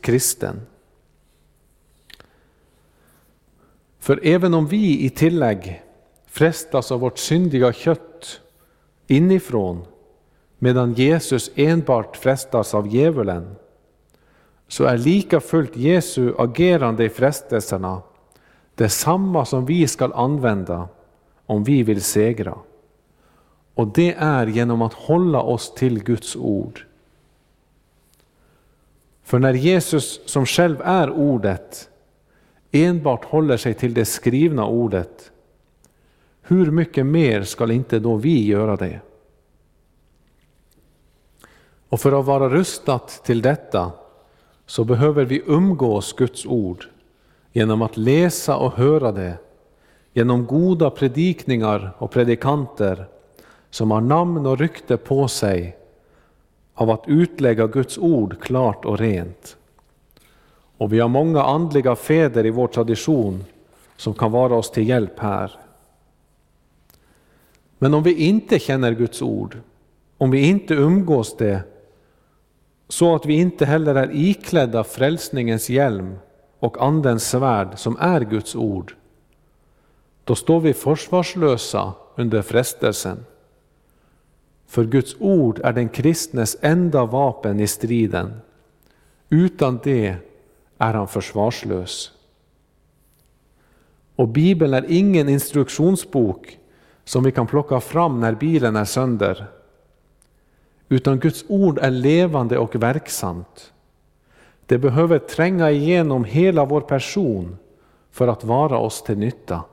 [0.00, 0.60] kristen.
[3.98, 5.82] För även om vi i tillägg
[6.26, 8.40] frestas av vårt syndiga kött
[9.06, 9.86] inifrån,
[10.58, 13.54] medan Jesus enbart frestas av djävulen,
[14.68, 18.02] så är lika fullt Jesu agerande i frestelserna
[18.74, 20.88] detsamma som vi skall använda
[21.46, 22.58] om vi vill segra.
[23.74, 26.84] Och det är genom att hålla oss till Guds ord.
[29.30, 31.90] För när Jesus, som själv är ordet,
[32.70, 35.32] enbart håller sig till det skrivna ordet,
[36.42, 39.00] hur mycket mer skall inte då vi göra det?
[41.88, 43.92] Och för att vara rustat till detta
[44.66, 46.84] så behöver vi umgås Guds ord
[47.52, 49.38] genom att läsa och höra det,
[50.12, 53.06] genom goda predikningar och predikanter
[53.70, 55.79] som har namn och rykte på sig
[56.80, 59.56] av att utlägga Guds ord klart och rent.
[60.76, 63.44] Och vi har många andliga fäder i vår tradition
[63.96, 65.58] som kan vara oss till hjälp här.
[67.78, 69.58] Men om vi inte känner Guds ord,
[70.18, 71.62] om vi inte umgås det,
[72.88, 76.18] så att vi inte heller är iklädda frälsningens hjälm
[76.58, 78.94] och Andens svärd som är Guds ord,
[80.24, 83.24] då står vi försvarslösa under frestelsen.
[84.70, 88.40] För Guds ord är den kristnes enda vapen i striden.
[89.28, 90.16] Utan det
[90.78, 92.12] är han försvarslös.
[94.16, 96.58] Och Bibeln är ingen instruktionsbok
[97.04, 99.46] som vi kan plocka fram när bilen är sönder.
[100.88, 103.72] Utan Guds ord är levande och verksamt.
[104.66, 107.56] Det behöver tränga igenom hela vår person
[108.10, 109.64] för att vara oss till nytta.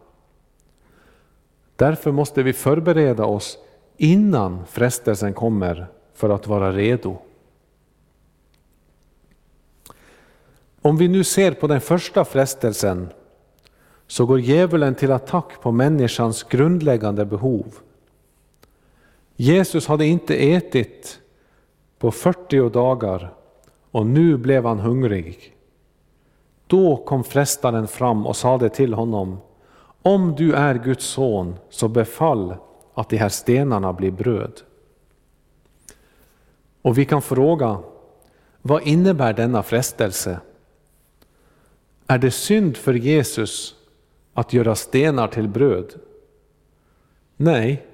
[1.76, 3.58] Därför måste vi förbereda oss
[3.98, 7.18] innan frestelsen kommer för att vara redo.
[10.82, 13.10] Om vi nu ser på den första frestelsen
[14.08, 17.66] så går djävulen till attack på människans grundläggande behov.
[19.36, 21.20] Jesus hade inte ätit
[22.00, 23.34] på 40 dagar
[23.92, 25.54] och nu blev han hungrig.
[26.68, 29.38] Då kom frestaren fram och sade till honom,
[30.02, 32.56] om du är Guds son, så befall
[32.98, 34.62] att de här stenarna blir bröd.
[36.82, 37.80] Och vi kan fråga,
[38.62, 40.40] vad innebär denna frestelse?
[42.08, 43.76] Är det synd för Jesus
[44.34, 45.94] att göra stenar till bröd?
[47.36, 47.86] Nej,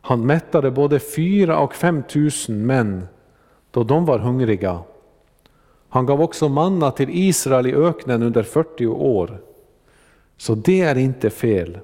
[0.00, 3.08] han mättade både fyra och fem tusen män
[3.70, 4.82] då de var hungriga.
[5.88, 9.40] Han gav också manna till Israel i öknen under 40 år.
[10.36, 11.78] Så det är inte fel.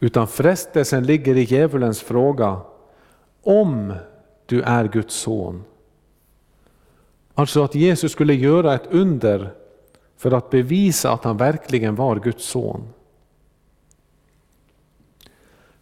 [0.00, 2.60] Utan frestelsen ligger i djävulens fråga,
[3.42, 3.94] om
[4.46, 5.64] du är Guds son.
[7.34, 9.54] Alltså att Jesus skulle göra ett under
[10.16, 12.88] för att bevisa att han verkligen var Guds son.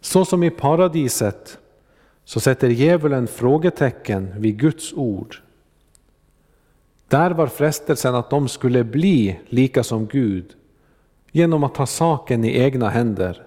[0.01, 1.57] Så som i paradiset
[2.23, 5.41] så sätter djävulen frågetecken vid Guds ord.
[7.07, 10.55] Där var frestelsen att de skulle bli lika som Gud
[11.31, 13.44] genom att ta saken i egna händer.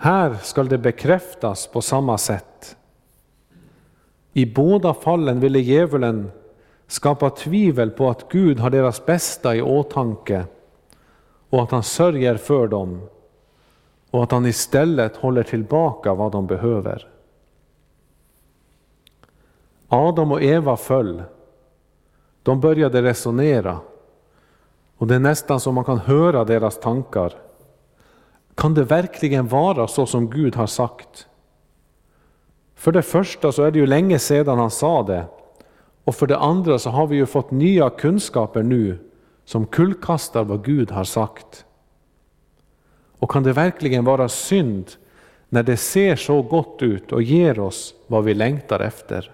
[0.00, 2.76] Här skall det bekräftas på samma sätt.
[4.32, 6.30] I båda fallen ville djävulen
[6.86, 10.44] skapa tvivel på att Gud har deras bästa i åtanke
[11.50, 13.00] och att han sörjer för dem
[14.10, 17.08] och att han istället håller tillbaka vad de behöver.
[19.88, 21.22] Adam och Eva föll.
[22.42, 23.78] De började resonera
[24.98, 27.47] och det är nästan som man kan höra deras tankar.
[28.58, 31.26] Kan det verkligen vara så som Gud har sagt?
[32.74, 35.24] För det första så är det ju länge sedan han sa det
[36.04, 38.98] och för det andra så har vi ju fått nya kunskaper nu
[39.44, 41.64] som kullkastar vad Gud har sagt.
[43.18, 44.90] Och kan det verkligen vara synd
[45.48, 49.32] när det ser så gott ut och ger oss vad vi längtar efter?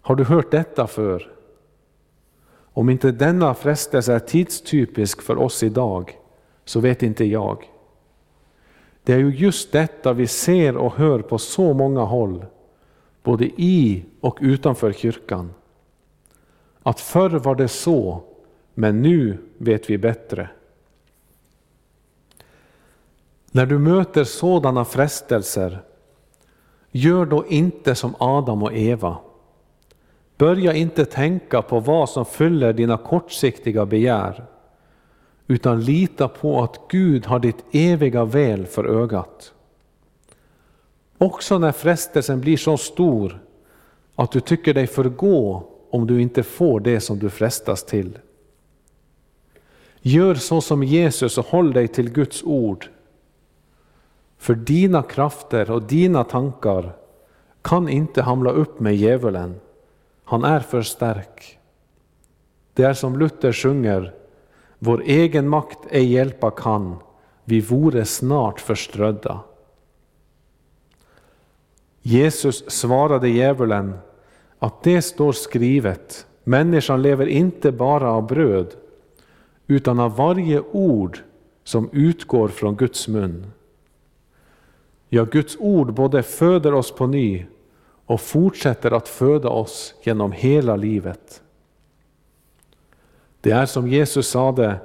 [0.00, 1.32] Har du hört detta för?
[2.72, 6.18] Om inte denna frestelse är tidstypisk för oss idag,
[6.72, 7.70] så vet inte jag.
[9.02, 12.44] Det är ju just detta vi ser och hör på så många håll,
[13.22, 15.54] både i och utanför kyrkan.
[16.82, 18.22] Att förr var det så,
[18.74, 20.48] men nu vet vi bättre.
[23.50, 25.82] När du möter sådana frestelser,
[26.90, 29.16] gör då inte som Adam och Eva.
[30.36, 34.44] Börja inte tänka på vad som fyller dina kortsiktiga begär,
[35.52, 39.52] utan lita på att Gud har ditt eviga väl för ögat.
[41.18, 43.42] Också när frestelsen blir så stor
[44.14, 48.18] att du tycker dig förgå om du inte får det som du frestas till.
[50.00, 52.88] Gör så som Jesus och håll dig till Guds ord.
[54.38, 56.92] För dina krafter och dina tankar
[57.62, 59.60] kan inte hamla upp med djävulen.
[60.24, 61.58] Han är för stark.
[62.74, 64.21] Det är som Luther sjunger,
[64.84, 66.96] vår egen makt ej hjälpa kan,
[67.44, 69.40] vi vore snart förströdda.
[72.00, 73.98] Jesus svarade djävulen
[74.58, 78.74] att det står skrivet, människan lever inte bara av bröd,
[79.66, 81.18] utan av varje ord
[81.64, 83.46] som utgår från Guds mun.
[85.08, 87.46] Ja, Guds ord både föder oss på ny
[88.06, 91.41] och fortsätter att föda oss genom hela livet.
[93.42, 94.80] Det är som Jesus sade,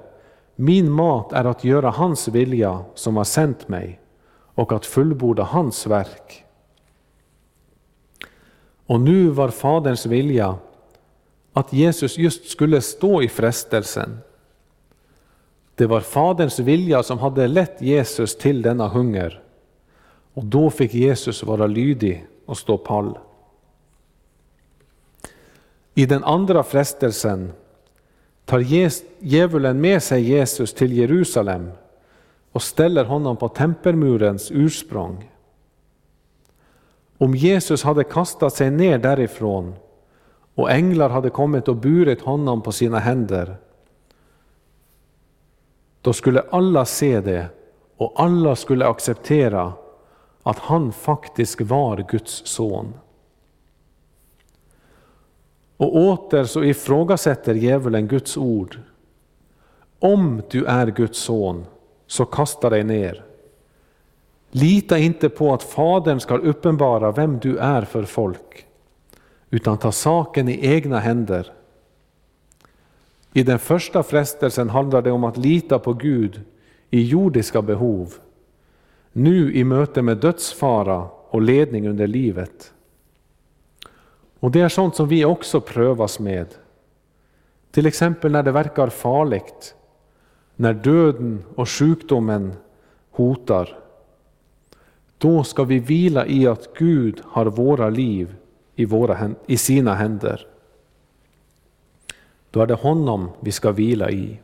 [0.55, 3.99] min mat är att göra hans vilja som har sänt mig
[4.31, 6.43] och att fullborda hans verk.
[8.85, 10.57] Och nu var Faderns vilja
[11.53, 14.17] att Jesus just skulle stå i frestelsen.
[15.75, 19.41] Det var Faderns vilja som hade lett Jesus till denna hunger.
[20.33, 23.17] Och då fick Jesus vara lydig och stå pall.
[25.93, 27.53] I den andra frestelsen
[28.47, 28.65] tar
[29.19, 31.71] djävulen med sig Jesus till Jerusalem
[32.51, 35.31] och ställer honom på tempelmurens ursprung.
[37.17, 39.75] Om Jesus hade kastat sig ner därifrån
[40.55, 43.55] och änglar hade kommit och burit honom på sina händer,
[46.01, 47.47] då skulle alla se det
[47.97, 49.73] och alla skulle acceptera
[50.43, 52.93] att han faktiskt var Guds son.
[55.77, 58.79] Och åter så ifrågasätter djävulen Guds ord.
[59.99, 61.65] Om du är Guds son,
[62.07, 63.23] så kasta dig ner.
[64.51, 68.65] Lita inte på att Fadern ska uppenbara vem du är för folk,
[69.49, 71.51] utan ta saken i egna händer.
[73.33, 76.41] I den första frestelsen handlar det om att lita på Gud
[76.89, 78.13] i jordiska behov.
[79.11, 82.73] Nu i möte med dödsfara och ledning under livet.
[84.39, 86.47] Och det är sånt som vi också prövas med.
[87.71, 89.75] Till exempel när det verkar farligt,
[90.55, 92.53] när döden och sjukdomen
[93.11, 93.79] hotar.
[95.17, 98.35] Då ska vi vila i att Gud har våra liv
[98.75, 100.47] i, våra, i sina händer.
[102.51, 104.39] Då är det honom vi ska vila i.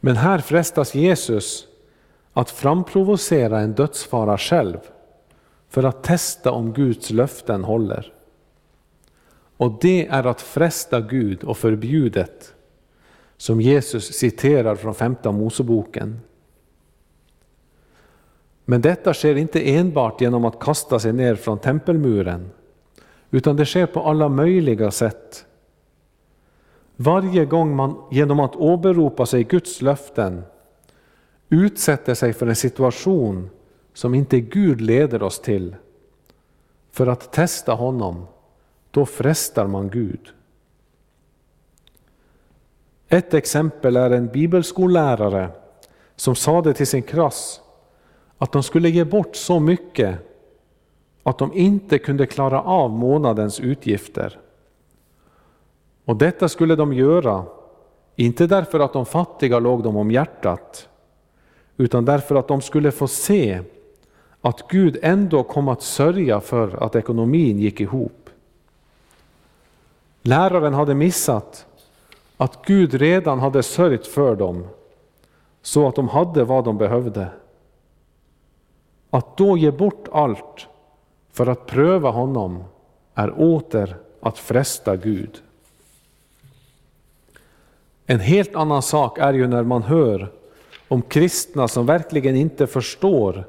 [0.00, 1.66] Men här frestas Jesus
[2.32, 4.78] att framprovocera en dödsfara själv
[5.68, 8.12] för att testa om Guds löften håller.
[9.56, 12.54] Och det är att fresta Gud och förbjudet,
[13.36, 16.20] som Jesus citerar från femte Moseboken.
[18.64, 22.50] Men detta sker inte enbart genom att kasta sig ner från tempelmuren,
[23.30, 25.46] utan det sker på alla möjliga sätt.
[26.96, 30.42] Varje gång man genom att åberopa sig Guds löften
[31.48, 33.50] utsätter sig för en situation
[33.94, 35.76] som inte Gud leder oss till,
[36.90, 38.26] för att testa honom,
[38.96, 40.32] då frestar man Gud.
[43.08, 45.48] Ett exempel är en bibelskollärare
[46.14, 47.60] som sade till sin klass
[48.38, 50.18] att de skulle ge bort så mycket
[51.22, 54.38] att de inte kunde klara av månadens utgifter.
[56.04, 57.44] Och detta skulle de göra,
[58.14, 60.88] inte därför att de fattiga låg dem om hjärtat,
[61.76, 63.60] utan därför att de skulle få se
[64.40, 68.25] att Gud ändå kom att sörja för att ekonomin gick ihop.
[70.26, 71.66] Läraren hade missat
[72.36, 74.66] att Gud redan hade sörjt för dem
[75.62, 77.28] så att de hade vad de behövde.
[79.10, 80.66] Att då ge bort allt
[81.32, 82.64] för att pröva honom
[83.14, 85.42] är åter att fresta Gud.
[88.06, 90.32] En helt annan sak är ju när man hör
[90.88, 93.44] om kristna som verkligen inte förstår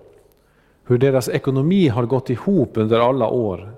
[0.84, 3.74] hur deras ekonomi har gått ihop under alla år.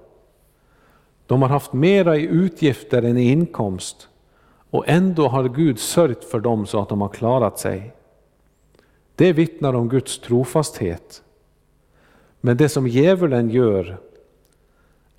[1.29, 4.07] De har haft mera i utgifter än i inkomst
[4.69, 7.93] och ändå har Gud sörjt för dem så att de har klarat sig.
[9.15, 11.23] Det vittnar om Guds trofasthet.
[12.41, 13.97] Men det som djävulen gör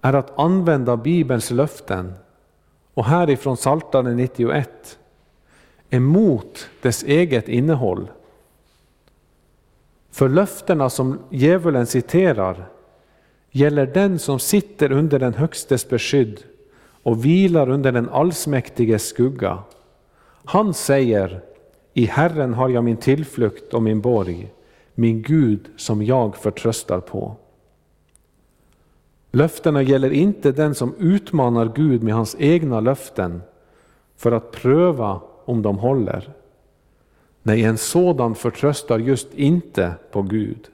[0.01, 2.15] är att använda Bibelns löften
[2.95, 4.99] och härifrån Psaltaren 91
[5.91, 8.11] emot dess eget innehåll.
[10.11, 12.69] För löftena som djävulen citerar
[13.51, 16.45] gäller den som sitter under den Högstes beskydd
[17.03, 19.59] och vilar under den allsmäktiges skugga.
[20.45, 21.41] Han säger,
[21.95, 24.53] i Herren har jag min tillflykt och min borg,
[24.95, 27.37] min Gud som jag förtröstar på.
[29.33, 33.43] Löftena gäller inte den som utmanar Gud med hans egna löften
[34.17, 36.33] för att pröva om de håller.
[37.43, 40.69] Nej, en sådan förtröstar just inte på Gud.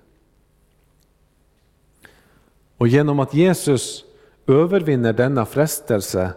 [2.78, 4.04] Och genom att Jesus
[4.46, 6.32] övervinner denna frestelse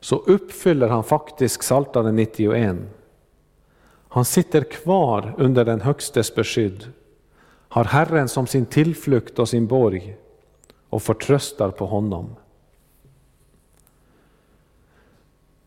[0.00, 2.76] så uppfyller han faktiskt Psaltaren 91.
[4.08, 6.92] Han sitter kvar under den Högstes beskydd,
[7.68, 10.16] har Herren som sin tillflykt och sin borg
[10.90, 12.36] och förtröstar på honom.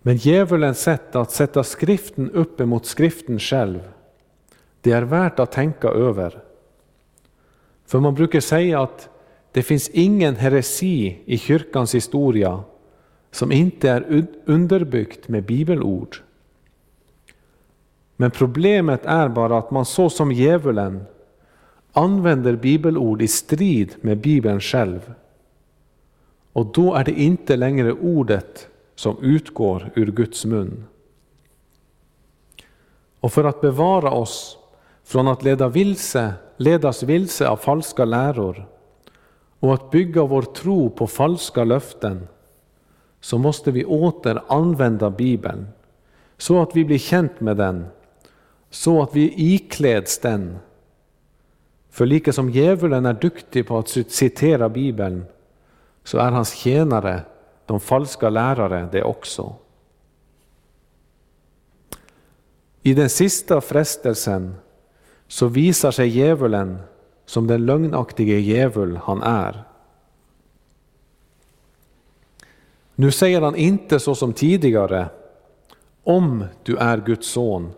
[0.01, 3.91] Men djävulens sätt att sätta skriften upp emot skriften själv,
[4.81, 6.43] det är värt att tänka över.
[7.85, 9.09] För man brukar säga att
[9.53, 12.63] det finns ingen heresi i kyrkans historia
[13.31, 16.17] som inte är underbyggt med bibelord.
[18.15, 21.03] Men problemet är bara att man så som djävulen
[21.91, 25.13] använder bibelord i strid med Bibeln själv.
[26.53, 30.85] Och då är det inte längre ordet som utgår ur Guds mun.
[33.19, 34.57] Och för att bevara oss
[35.03, 38.72] från att leda vilse, ledas vilse av falska läror
[39.63, 42.27] och att bygga vår tro på falska löften
[43.21, 45.67] så måste vi åter använda Bibeln
[46.37, 47.85] så att vi blir känt med den,
[48.69, 50.57] så att vi ikläds den.
[51.89, 55.25] För lika som djävulen är duktig på att citera Bibeln
[56.03, 57.21] så är hans tjänare
[57.65, 59.55] de falska lärare det också.
[62.81, 64.55] I den sista frestelsen
[65.27, 66.79] så visar sig djävulen
[67.25, 69.63] som den lögnaktige djävul han är.
[72.95, 75.09] Nu säger han inte så som tidigare,
[76.03, 77.71] om du är Guds son,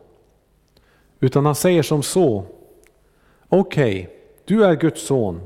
[1.20, 2.46] utan han säger som så,
[3.50, 4.16] okej, okay,
[4.46, 5.42] du är Guds son,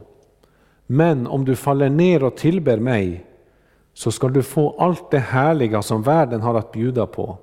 [0.85, 3.25] men om du faller ner och tillber mig
[3.93, 7.37] så ska du få allt det härliga som världen har att bjuda på.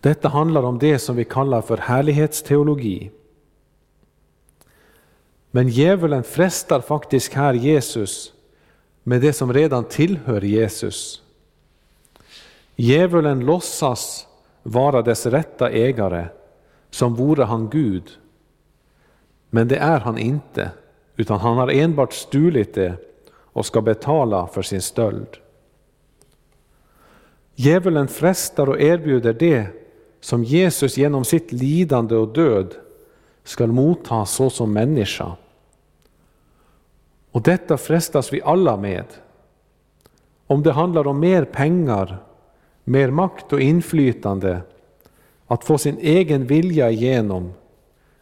[0.00, 3.10] Detta handlar om det som vi kallar för härlighetsteologi.
[5.56, 8.32] Men djävulen frestar faktiskt här Jesus
[9.02, 11.22] med det som redan tillhör Jesus.
[12.76, 14.26] Djävulen låtsas
[14.62, 16.26] vara dess rätta ägare,
[16.90, 18.10] som vore han Gud.
[19.50, 20.70] Men det är han inte,
[21.16, 22.96] utan han har enbart stulit det
[23.28, 25.36] och ska betala för sin stöld.
[27.54, 29.66] Djävulen frestar och erbjuder det
[30.20, 32.74] som Jesus genom sitt lidande och död
[33.44, 35.36] skall motta såsom människa.
[37.34, 39.04] Och detta frestas vi alla med.
[40.46, 42.22] Om det handlar om mer pengar,
[42.84, 44.60] mer makt och inflytande,
[45.46, 47.52] att få sin egen vilja igenom,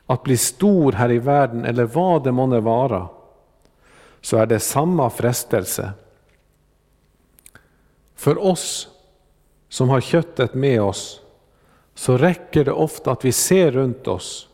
[0.07, 3.09] att bli stor här i världen eller vad det månne vara,
[4.21, 5.93] så är det samma frestelse.
[8.15, 8.89] För oss
[9.69, 11.21] som har köttet med oss
[11.95, 14.49] så räcker det ofta att vi ser runt oss.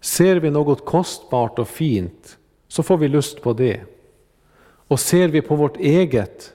[0.00, 2.37] Ser vi något kostbart och fint
[2.68, 3.80] så får vi lust på det.
[4.88, 6.54] Och ser vi på vårt eget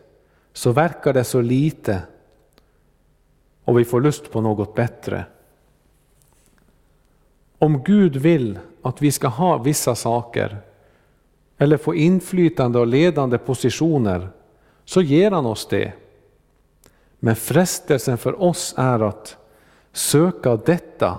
[0.53, 2.01] så verkar det så lite
[3.63, 5.25] och vi får lust på något bättre.
[7.57, 10.57] Om Gud vill att vi ska ha vissa saker
[11.57, 14.29] eller få inflytande och ledande positioner
[14.85, 15.93] så ger han oss det.
[17.19, 19.37] Men frestelsen för oss är att
[19.91, 21.17] söka detta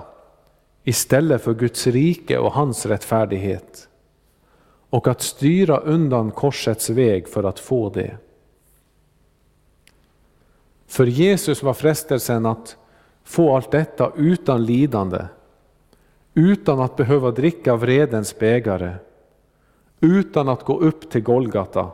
[0.84, 3.88] istället för Guds rike och hans rättfärdighet
[4.94, 8.16] och att styra undan korsets väg för att få det.
[10.86, 12.76] För Jesus var frestelsen att
[13.24, 15.24] få allt detta utan lidande,
[16.34, 18.94] utan att behöva dricka vredens bägare,
[20.00, 21.90] utan att gå upp till Golgata.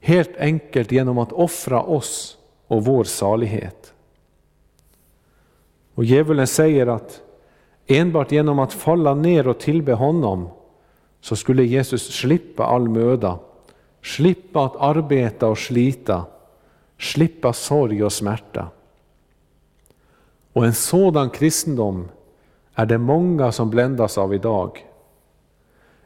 [0.00, 3.94] Helt enkelt genom att offra oss och vår salighet.
[5.94, 7.22] Och djävulen säger att
[7.86, 10.48] enbart genom att falla ner och tillbe honom
[11.20, 13.38] så skulle Jesus slippa all möda,
[14.02, 16.24] slippa att arbeta och slita,
[16.98, 18.68] slippa sorg och smärta.
[20.52, 22.08] Och en sådan kristendom
[22.74, 24.86] är det många som bländas av idag.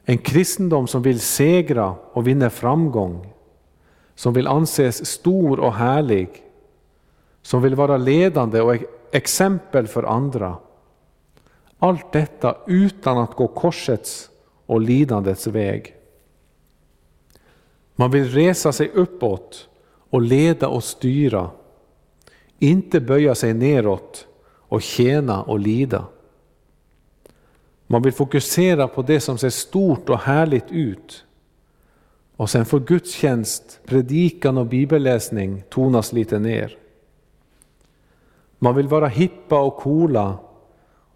[0.04, 3.32] En kristendom som vill segra och vinna framgång,
[4.14, 6.42] som vill anses stor och härlig,
[7.42, 10.56] som vill vara ledande och e- exempel för andra.
[11.78, 14.30] Allt detta utan att gå korsets
[14.70, 15.94] och lidandets väg.
[17.96, 19.68] Man vill resa sig uppåt
[20.10, 21.50] och leda och styra,
[22.58, 26.04] inte böja sig neråt och tjäna och lida.
[27.86, 31.24] Man vill fokusera på det som ser stort och härligt ut.
[32.36, 36.78] Och sen får gudstjänst, predikan och bibelläsning tonas lite ner.
[38.58, 40.38] Man vill vara hippa och coola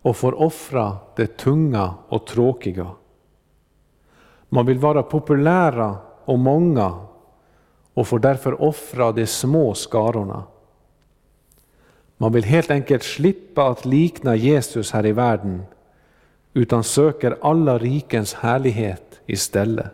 [0.02, 2.90] och får offra det tunga och tråkiga.
[4.54, 6.98] Man vill vara populära och många
[7.94, 10.42] och får därför offra de små skarorna.
[12.16, 15.62] Man vill helt enkelt slippa att likna Jesus här i världen
[16.52, 19.86] utan söker alla rikens härlighet istället.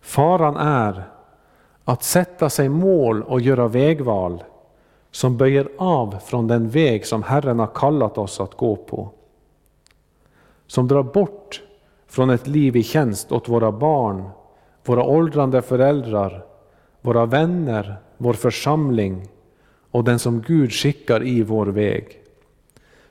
[0.00, 1.04] Faran är
[1.84, 4.44] att sätta sig mål och göra vägval
[5.10, 9.10] som böjer av från den väg som Herren har kallat oss att gå på.
[10.66, 11.62] Som drar bort
[12.12, 14.30] från ett liv i tjänst åt våra barn,
[14.84, 16.44] våra åldrande föräldrar,
[17.00, 19.28] våra vänner, vår församling
[19.90, 22.22] och den som Gud skickar i vår väg.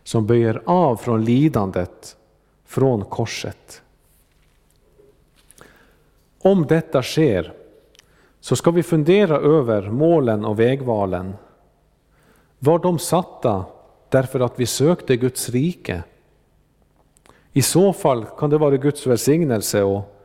[0.04, 2.18] Som böjer av från lidandet,
[2.66, 3.82] från korset.
[6.41, 7.54] Om detta sker
[8.39, 11.34] så ska vi fundera över målen och vägvalen
[12.60, 13.66] var de satta
[14.10, 16.04] därför att vi sökte Guds rike?
[17.54, 19.84] I så fall kan det vara Guds välsignelse.
[19.84, 20.16] Och,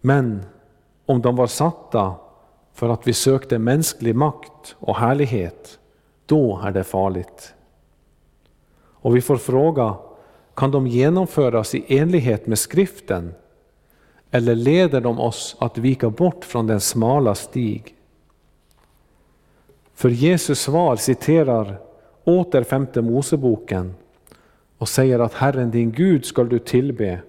[0.00, 0.44] men
[1.06, 2.14] om de var satta
[2.72, 5.78] för att vi sökte mänsklig makt och härlighet,
[6.26, 7.54] då är det farligt.
[8.74, 9.96] Och vi får fråga,
[10.54, 13.34] kan de genomföras i enlighet med skriften?
[14.30, 17.94] Eller leder de oss att vika bort från den smala stig?
[19.94, 21.80] För Jesus svar citerar
[22.24, 23.94] åter femte Moseboken
[24.82, 27.20] och säger att Herren din Gud skall du tillbe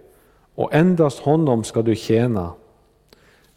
[0.56, 2.54] och endast honom ska du tjäna.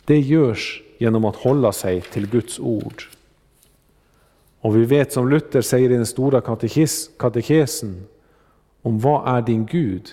[0.04, 3.02] Det görs genom att hålla sig till Guds ord.
[4.60, 8.06] Och vi vet som Luther säger i den stora katekes, katekesen
[8.82, 10.08] om vad är din Gud?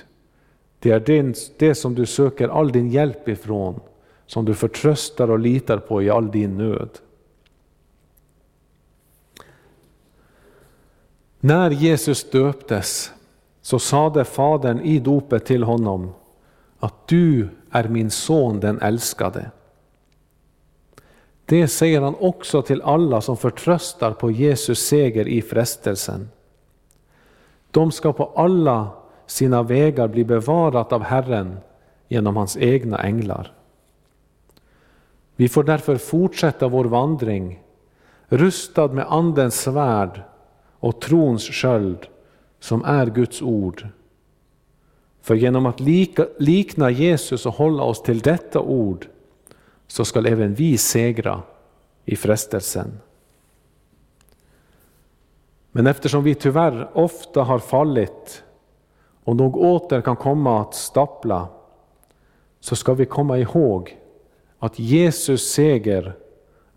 [0.79, 3.79] Det är den, det som du söker all din hjälp ifrån,
[4.27, 6.89] som du förtröstar och litar på i all din nöd.
[11.39, 13.11] När Jesus döptes
[13.63, 16.13] så sade Fadern i dopet till honom
[16.79, 19.51] att du är min son den älskade.
[21.45, 26.29] Det säger han också till alla som förtröstar på Jesus seger i frestelsen.
[27.71, 28.87] De ska på alla
[29.25, 31.57] sina vägar bli bevarat av Herren
[32.07, 33.53] genom hans egna änglar.
[35.35, 37.63] Vi får därför fortsätta vår vandring,
[38.27, 40.21] rustad med Andens svärd
[40.79, 42.07] och trons sköld,
[42.63, 43.87] som är Guds ord.
[45.21, 49.07] För genom att lika, likna Jesus och hålla oss till detta ord,
[49.87, 51.41] så skall även vi segra
[52.05, 52.99] i frestelsen.
[55.71, 58.43] Men eftersom vi tyvärr ofta har fallit
[59.23, 61.47] och nog åter kan komma att stapla,
[62.59, 63.97] så ska vi komma ihåg
[64.59, 66.13] att Jesus seger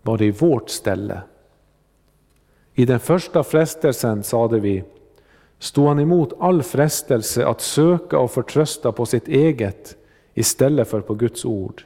[0.01, 1.21] var i vårt ställe.
[2.73, 4.83] I den första frestelsen, sade vi,
[5.59, 9.97] stod han emot all frestelse att söka och förtrösta på sitt eget
[10.33, 11.83] istället för på Guds ord.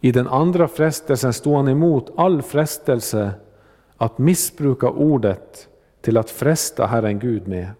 [0.00, 3.30] I den andra frestelsen stod han emot all frestelse
[3.96, 5.68] att missbruka ordet
[6.00, 7.70] till att fresta Herren Gud med.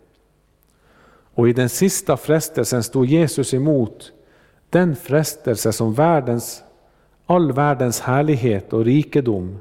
[1.34, 4.12] Och i den sista frestelsen stod Jesus emot
[4.70, 6.62] den frestelse som världens,
[7.26, 9.58] all världens härlighet och rikedom,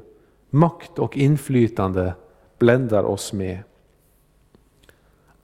[0.50, 2.14] makt och inflytande
[2.58, 3.58] bländar oss med.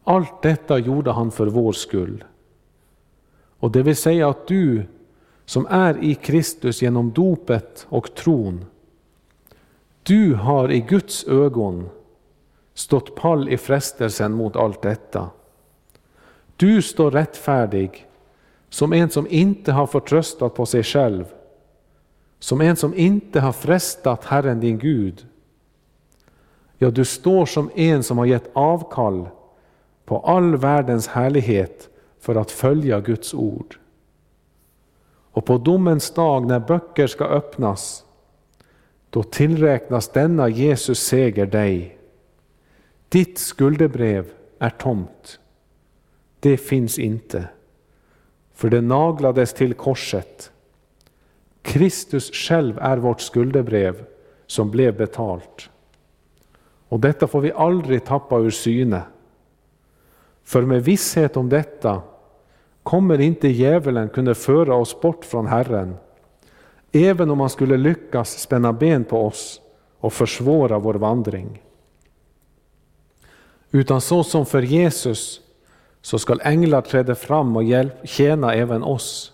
[0.05, 2.25] Allt detta gjorde han för vår skull.
[3.59, 4.87] Och det vill säga att du
[5.45, 8.65] som är i Kristus genom dopet och tron,
[10.03, 11.89] du har i Guds ögon
[12.75, 15.31] stått pall i frestelsen mot allt detta.
[16.57, 18.07] Du står rättfärdig
[18.69, 21.25] som en som inte har förtröstat på sig själv,
[22.39, 25.27] som en som inte har frestat Herren din Gud.
[26.79, 29.29] Ja, du står som en som har gett avkall
[30.05, 31.89] på all världens härlighet
[32.21, 33.79] för att följa Guds ord.
[35.31, 38.05] Och på domens dag när böcker ska öppnas,
[39.11, 41.99] då tillräknas denna Jesus seger dig.
[43.09, 44.27] Ditt skuldebrev
[44.59, 45.39] är tomt.
[46.41, 47.49] Det finns inte,
[48.55, 50.53] för det naglades till korset.
[51.63, 54.05] Kristus själv är vårt skuldebrev
[54.47, 55.71] som blev betalt.
[56.89, 59.03] Och detta får vi aldrig tappa ur syne.
[60.45, 62.03] För med visshet om detta
[62.83, 65.97] kommer inte djävulen kunna föra oss bort från Herren,
[66.93, 69.61] även om han skulle lyckas spänna ben på oss
[69.99, 71.63] och försvåra vår vandring.
[73.71, 75.41] Utan så som för Jesus
[76.01, 79.33] så skall änglar träda fram och hjälp, tjäna även oss.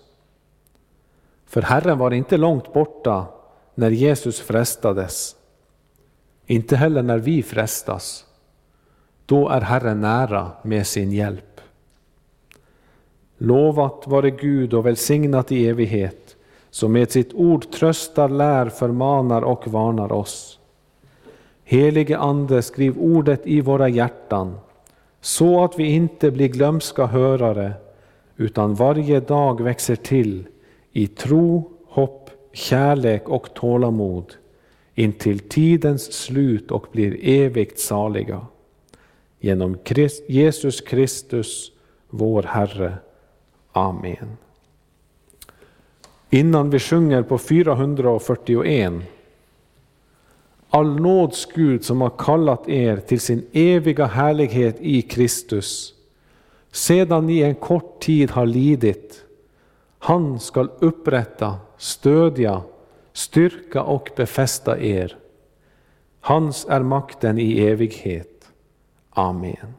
[1.47, 3.27] För Herren var inte långt borta
[3.75, 5.37] när Jesus frestades,
[6.47, 8.27] inte heller när vi frestas.
[9.31, 11.61] Då är Herren nära med sin hjälp.
[13.39, 16.37] Lovat vare Gud och välsignat i evighet,
[16.70, 20.59] som med sitt ord tröstar, lär, förmanar och varnar oss.
[21.64, 24.59] Helige Ande, skriv ordet i våra hjärtan,
[25.20, 27.72] så att vi inte blir glömska hörare,
[28.37, 30.47] utan varje dag växer till
[30.93, 34.35] i tro, hopp, kärlek och tålamod
[34.95, 38.47] intill tidens slut och blir evigt saliga.
[39.41, 39.78] Genom
[40.26, 41.72] Jesus Kristus,
[42.11, 42.95] vår Herre.
[43.72, 44.36] Amen.
[46.30, 48.93] Innan vi sjunger på 441
[50.72, 55.95] All nåds Gud som har kallat er till sin eviga härlighet i Kristus,
[56.72, 59.24] sedan ni en kort tid har lidit,
[59.99, 62.62] han skall upprätta, stödja,
[63.12, 65.16] styrka och befästa er.
[66.20, 68.30] Hans är makten i evighet.
[69.17, 69.75] Amen.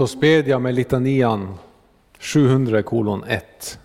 [0.00, 1.48] Låt oss bedja med litanian
[2.18, 3.78] 700 kolon 1.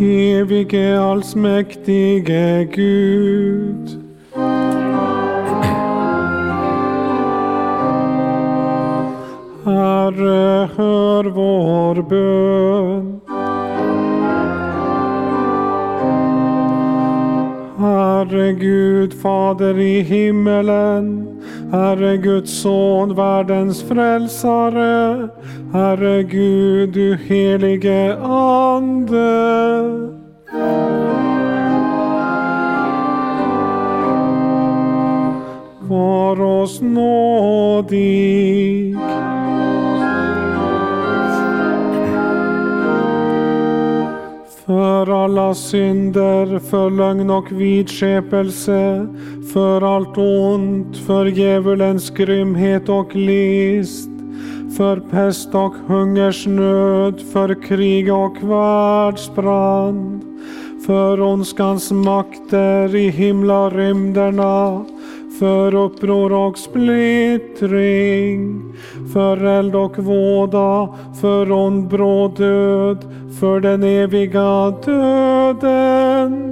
[0.00, 4.04] Evige allsmäktige Gud.
[9.64, 13.20] Herre, hör vår bön.
[17.78, 21.17] Herre Gud, Fader i himmelen.
[21.70, 25.28] Herre Guds son, världens frälsare.
[25.72, 29.82] Herre Gud, du helige Ande.
[35.80, 38.18] Var oss nådig.
[44.68, 49.06] För alla synder, för lögn och vidskepelse,
[49.52, 54.10] för allt ont, för djävulens grymhet och list,
[54.76, 60.22] för pest och hungersnöd, för krig och världsbrand,
[60.86, 64.84] för ondskans makter i himlarymderna,
[65.38, 67.92] för uppror och splittring,
[69.12, 72.98] för eld och våda, för ond bråd död,
[73.40, 76.47] för den eviga döden.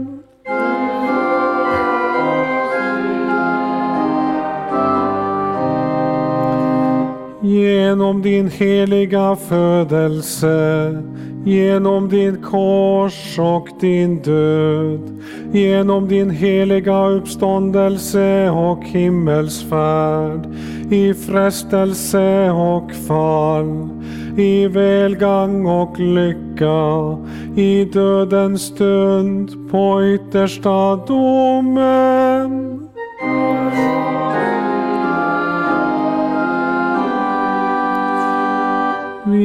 [7.56, 11.02] Genom din heliga födelse,
[11.44, 15.20] genom din kors och din död,
[15.52, 20.54] genom din heliga uppståndelse och himmelsfärd,
[20.90, 23.88] i frestelse och fall,
[24.36, 27.16] i välgång och lycka,
[27.56, 32.75] i dödens stund, på yttersta domen.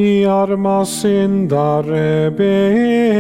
[0.01, 3.17] Vi arma syndare beder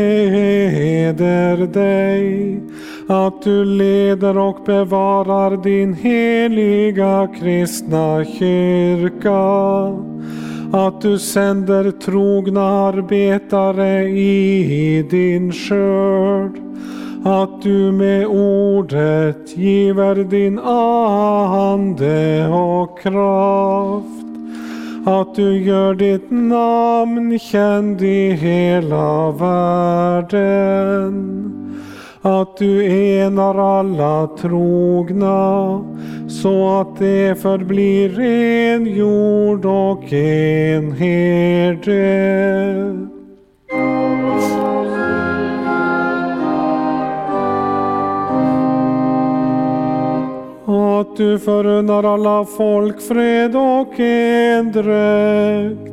[1.67, 2.61] dig
[3.07, 9.41] att du leder och bevarar din heliga kristna kyrka.
[10.73, 16.51] Att du sänder trogna arbetare i din skörd.
[17.25, 24.30] Att du med ordet giver din ande och kraft
[25.05, 30.67] att du gör ditt namn känd i hela världen.
[32.21, 35.81] Att du enar alla trogna
[36.29, 42.01] så att det förblir en jord och en herde.
[50.71, 55.91] Att du förunnar alla folk fred och endräkt.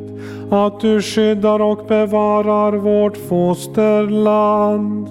[0.51, 5.09] Att du skyddar och bevarar vårt fosterland.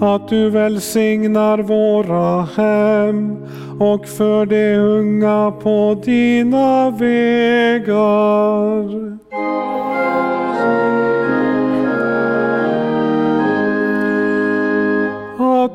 [0.00, 3.36] Att du välsignar våra hem
[3.80, 7.92] och för de unga på dina vägar.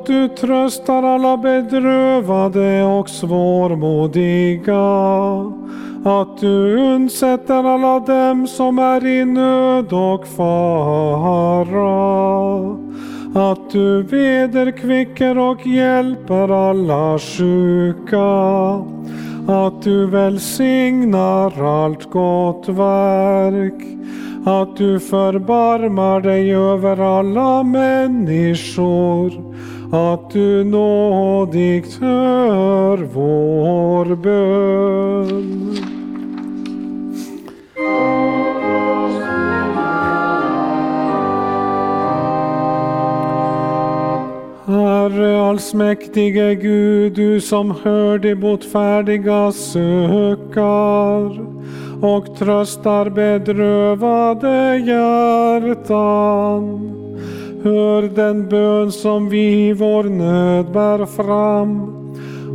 [0.08, 4.76] Att du tröstar alla bedrövade och svårmodiga.
[6.04, 11.88] Att du undsätter alla dem som är i nöd och fara.
[13.52, 18.28] Att du vederkvicker och hjälper alla sjuka.
[19.48, 23.98] Att du välsignar allt gott verk
[24.46, 29.47] att du förbarmar dig över alla människor
[29.92, 35.78] att du nådigt hör vår bön.
[44.66, 51.42] Herre allsmäktige Gud, du som hör de botfärdiga sökar
[52.02, 56.28] och tröstar bedrövade hjärtan.
[57.64, 61.98] Hör den bön som vi i vår nöd bär fram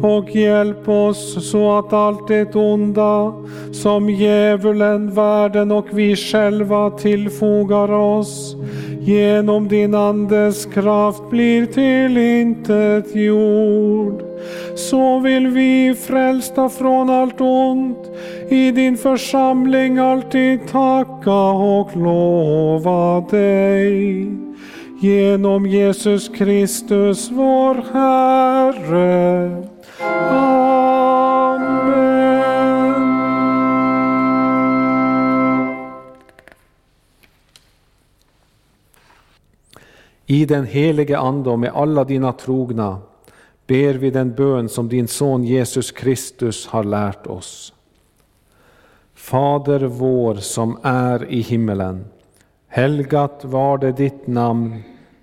[0.03, 3.33] och hjälp oss så att allt det onda
[3.73, 8.57] som djävulen, världen och vi själva tillfogar oss
[9.01, 14.23] genom din Andes kraft blir till intet jord.
[14.75, 18.11] Så vill vi frälsta från allt ont
[18.49, 24.52] i din församling alltid tacka och lova dig
[25.03, 29.67] Genom Jesus Kristus vår Herre.
[30.01, 31.73] Amen.
[40.27, 42.99] I den helige Ande och med alla dina trogna
[43.67, 47.73] ber vi den bön som din son Jesus Kristus har lärt oss.
[49.15, 52.05] Fader vår som är i himmelen.
[52.69, 54.83] Helgat var det ditt namn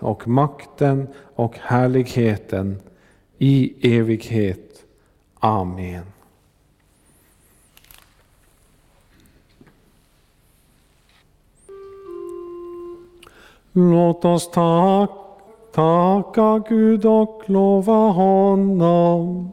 [0.00, 2.80] och makten och härligheten
[3.38, 4.84] i evighet.
[5.40, 6.04] Amen.
[13.72, 15.10] Låt oss tack,
[15.72, 19.52] tacka Gud och lova honom.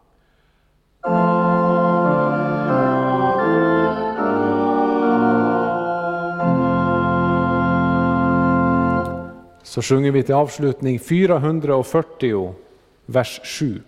[9.71, 12.55] så sjunger vi till avslutning 440,
[13.05, 13.81] vers 7.